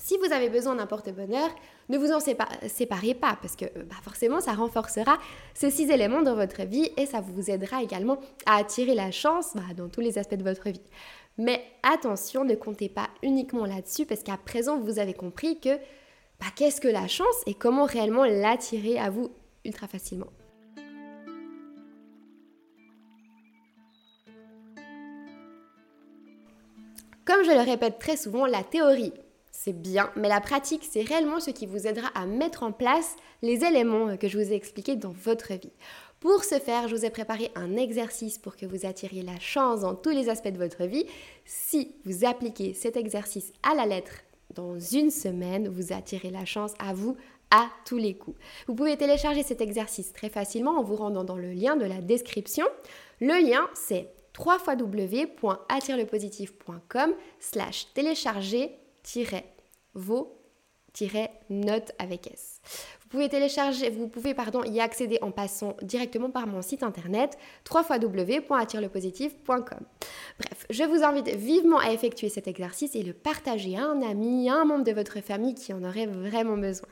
Si 0.00 0.16
vous 0.16 0.32
avez 0.32 0.48
besoin 0.48 0.76
d'un 0.76 0.86
porte-bonheur, 0.86 1.50
ne 1.88 1.98
vous 1.98 2.12
en 2.12 2.20
séparez 2.20 3.14
pas 3.14 3.36
parce 3.42 3.56
que 3.56 3.64
bah, 3.64 3.96
forcément 4.02 4.40
ça 4.40 4.52
renforcera 4.52 5.18
ces 5.54 5.70
six 5.70 5.90
éléments 5.90 6.22
dans 6.22 6.36
votre 6.36 6.62
vie 6.62 6.88
et 6.96 7.04
ça 7.04 7.20
vous 7.20 7.50
aidera 7.50 7.82
également 7.82 8.18
à 8.46 8.56
attirer 8.56 8.94
la 8.94 9.10
chance 9.10 9.50
bah, 9.56 9.74
dans 9.76 9.88
tous 9.88 10.00
les 10.00 10.16
aspects 10.16 10.36
de 10.36 10.44
votre 10.44 10.70
vie. 10.70 10.80
Mais 11.36 11.64
attention, 11.82 12.44
ne 12.44 12.54
comptez 12.54 12.88
pas 12.88 13.08
uniquement 13.24 13.66
là-dessus 13.66 14.06
parce 14.06 14.22
qu'à 14.22 14.36
présent 14.36 14.78
vous 14.78 15.00
avez 15.00 15.14
compris 15.14 15.58
que 15.58 15.76
bah, 16.38 16.46
qu'est-ce 16.54 16.80
que 16.80 16.88
la 16.88 17.08
chance 17.08 17.42
et 17.46 17.54
comment 17.54 17.84
réellement 17.84 18.24
l'attirer 18.24 19.00
à 19.00 19.10
vous 19.10 19.30
ultra 19.64 19.88
facilement. 19.88 20.28
Comme 27.24 27.44
je 27.44 27.50
le 27.50 27.68
répète 27.68 27.98
très 27.98 28.16
souvent, 28.16 28.46
la 28.46 28.62
théorie, 28.62 29.12
c'est 29.60 29.72
bien, 29.72 30.12
mais 30.14 30.28
la 30.28 30.40
pratique, 30.40 30.86
c'est 30.88 31.02
réellement 31.02 31.40
ce 31.40 31.50
qui 31.50 31.66
vous 31.66 31.88
aidera 31.88 32.06
à 32.14 32.26
mettre 32.26 32.62
en 32.62 32.70
place 32.70 33.16
les 33.42 33.64
éléments 33.64 34.16
que 34.16 34.28
je 34.28 34.38
vous 34.38 34.52
ai 34.52 34.54
expliqués 34.54 34.94
dans 34.94 35.10
votre 35.10 35.52
vie. 35.54 35.72
Pour 36.20 36.44
ce 36.44 36.60
faire, 36.60 36.86
je 36.86 36.94
vous 36.94 37.04
ai 37.04 37.10
préparé 37.10 37.50
un 37.56 37.76
exercice 37.76 38.38
pour 38.38 38.54
que 38.54 38.66
vous 38.66 38.86
attiriez 38.86 39.22
la 39.22 39.40
chance 39.40 39.80
dans 39.80 39.96
tous 39.96 40.10
les 40.10 40.28
aspects 40.28 40.52
de 40.52 40.58
votre 40.58 40.84
vie. 40.84 41.06
Si 41.44 41.96
vous 42.04 42.24
appliquez 42.24 42.72
cet 42.72 42.96
exercice 42.96 43.52
à 43.68 43.74
la 43.74 43.86
lettre 43.86 44.12
dans 44.54 44.78
une 44.78 45.10
semaine, 45.10 45.66
vous 45.66 45.92
attirez 45.92 46.30
la 46.30 46.44
chance 46.44 46.74
à 46.78 46.94
vous 46.94 47.16
à 47.50 47.66
tous 47.84 47.96
les 47.96 48.16
coups. 48.16 48.38
Vous 48.68 48.76
pouvez 48.76 48.96
télécharger 48.96 49.42
cet 49.42 49.60
exercice 49.60 50.12
très 50.12 50.28
facilement 50.28 50.78
en 50.78 50.84
vous 50.84 50.94
rendant 50.94 51.24
dans 51.24 51.36
le 51.36 51.50
lien 51.50 51.74
de 51.74 51.84
la 51.84 52.00
description. 52.00 52.66
Le 53.20 53.44
lien, 53.44 53.68
c'est 53.74 54.12
www.attirelepositif.com 54.38 57.14
slash 57.40 57.88
télécharger-vos 59.12 60.38
notes 61.50 61.92
avec 61.98 62.26
S. 62.26 62.60
Vous 63.00 63.08
pouvez 63.08 63.28
télécharger, 63.28 63.90
vous 63.90 64.08
pouvez 64.08 64.34
pardon, 64.34 64.64
y 64.64 64.80
accéder 64.80 65.18
en 65.22 65.30
passant 65.30 65.76
directement 65.82 66.30
par 66.30 66.46
mon 66.46 66.60
site 66.60 66.82
internet 66.82 67.38
www.attirelepositif.com. 67.72 69.60
Bref, 70.38 70.66
je 70.68 70.84
vous 70.84 71.02
invite 71.04 71.28
vivement 71.28 71.78
à 71.78 71.92
effectuer 71.92 72.28
cet 72.28 72.48
exercice 72.48 72.94
et 72.94 73.02
le 73.02 73.14
partager 73.14 73.78
à 73.78 73.84
un 73.84 74.02
ami, 74.02 74.50
à 74.50 74.56
un 74.56 74.64
membre 74.64 74.84
de 74.84 74.92
votre 74.92 75.20
famille 75.20 75.54
qui 75.54 75.72
en 75.72 75.82
aurait 75.84 76.06
vraiment 76.06 76.58
besoin. 76.58 76.88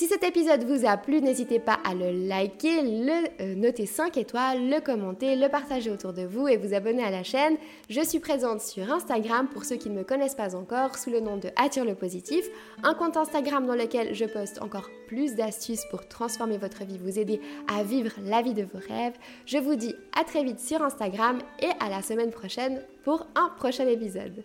Si 0.00 0.06
cet 0.06 0.22
épisode 0.22 0.62
vous 0.62 0.86
a 0.86 0.96
plu, 0.96 1.20
n'hésitez 1.20 1.58
pas 1.58 1.76
à 1.84 1.92
le 1.92 2.28
liker, 2.28 2.82
le 2.82 3.42
euh, 3.42 3.56
noter 3.56 3.84
5 3.84 4.16
étoiles, 4.16 4.70
le 4.70 4.80
commenter, 4.80 5.34
le 5.34 5.48
partager 5.48 5.90
autour 5.90 6.12
de 6.12 6.22
vous 6.22 6.46
et 6.46 6.56
vous 6.56 6.72
abonner 6.72 7.02
à 7.02 7.10
la 7.10 7.24
chaîne. 7.24 7.56
Je 7.90 8.02
suis 8.02 8.20
présente 8.20 8.60
sur 8.60 8.92
Instagram 8.92 9.48
pour 9.48 9.64
ceux 9.64 9.74
qui 9.74 9.90
ne 9.90 9.96
me 9.96 10.04
connaissent 10.04 10.36
pas 10.36 10.54
encore 10.54 10.96
sous 10.96 11.10
le 11.10 11.18
nom 11.18 11.36
de 11.36 11.48
Attire 11.56 11.84
le 11.84 11.96
positif, 11.96 12.48
un 12.84 12.94
compte 12.94 13.16
Instagram 13.16 13.66
dans 13.66 13.74
lequel 13.74 14.14
je 14.14 14.26
poste 14.26 14.62
encore 14.62 14.88
plus 15.08 15.34
d'astuces 15.34 15.84
pour 15.90 16.06
transformer 16.06 16.58
votre 16.58 16.84
vie, 16.84 16.98
vous 16.98 17.18
aider 17.18 17.40
à 17.66 17.82
vivre 17.82 18.12
la 18.22 18.40
vie 18.40 18.54
de 18.54 18.62
vos 18.62 18.78
rêves. 18.78 19.18
Je 19.46 19.58
vous 19.58 19.74
dis 19.74 19.96
à 20.16 20.22
très 20.22 20.44
vite 20.44 20.60
sur 20.60 20.80
Instagram 20.80 21.40
et 21.58 21.70
à 21.84 21.88
la 21.88 22.02
semaine 22.02 22.30
prochaine 22.30 22.84
pour 23.02 23.26
un 23.34 23.48
prochain 23.58 23.88
épisode. 23.88 24.44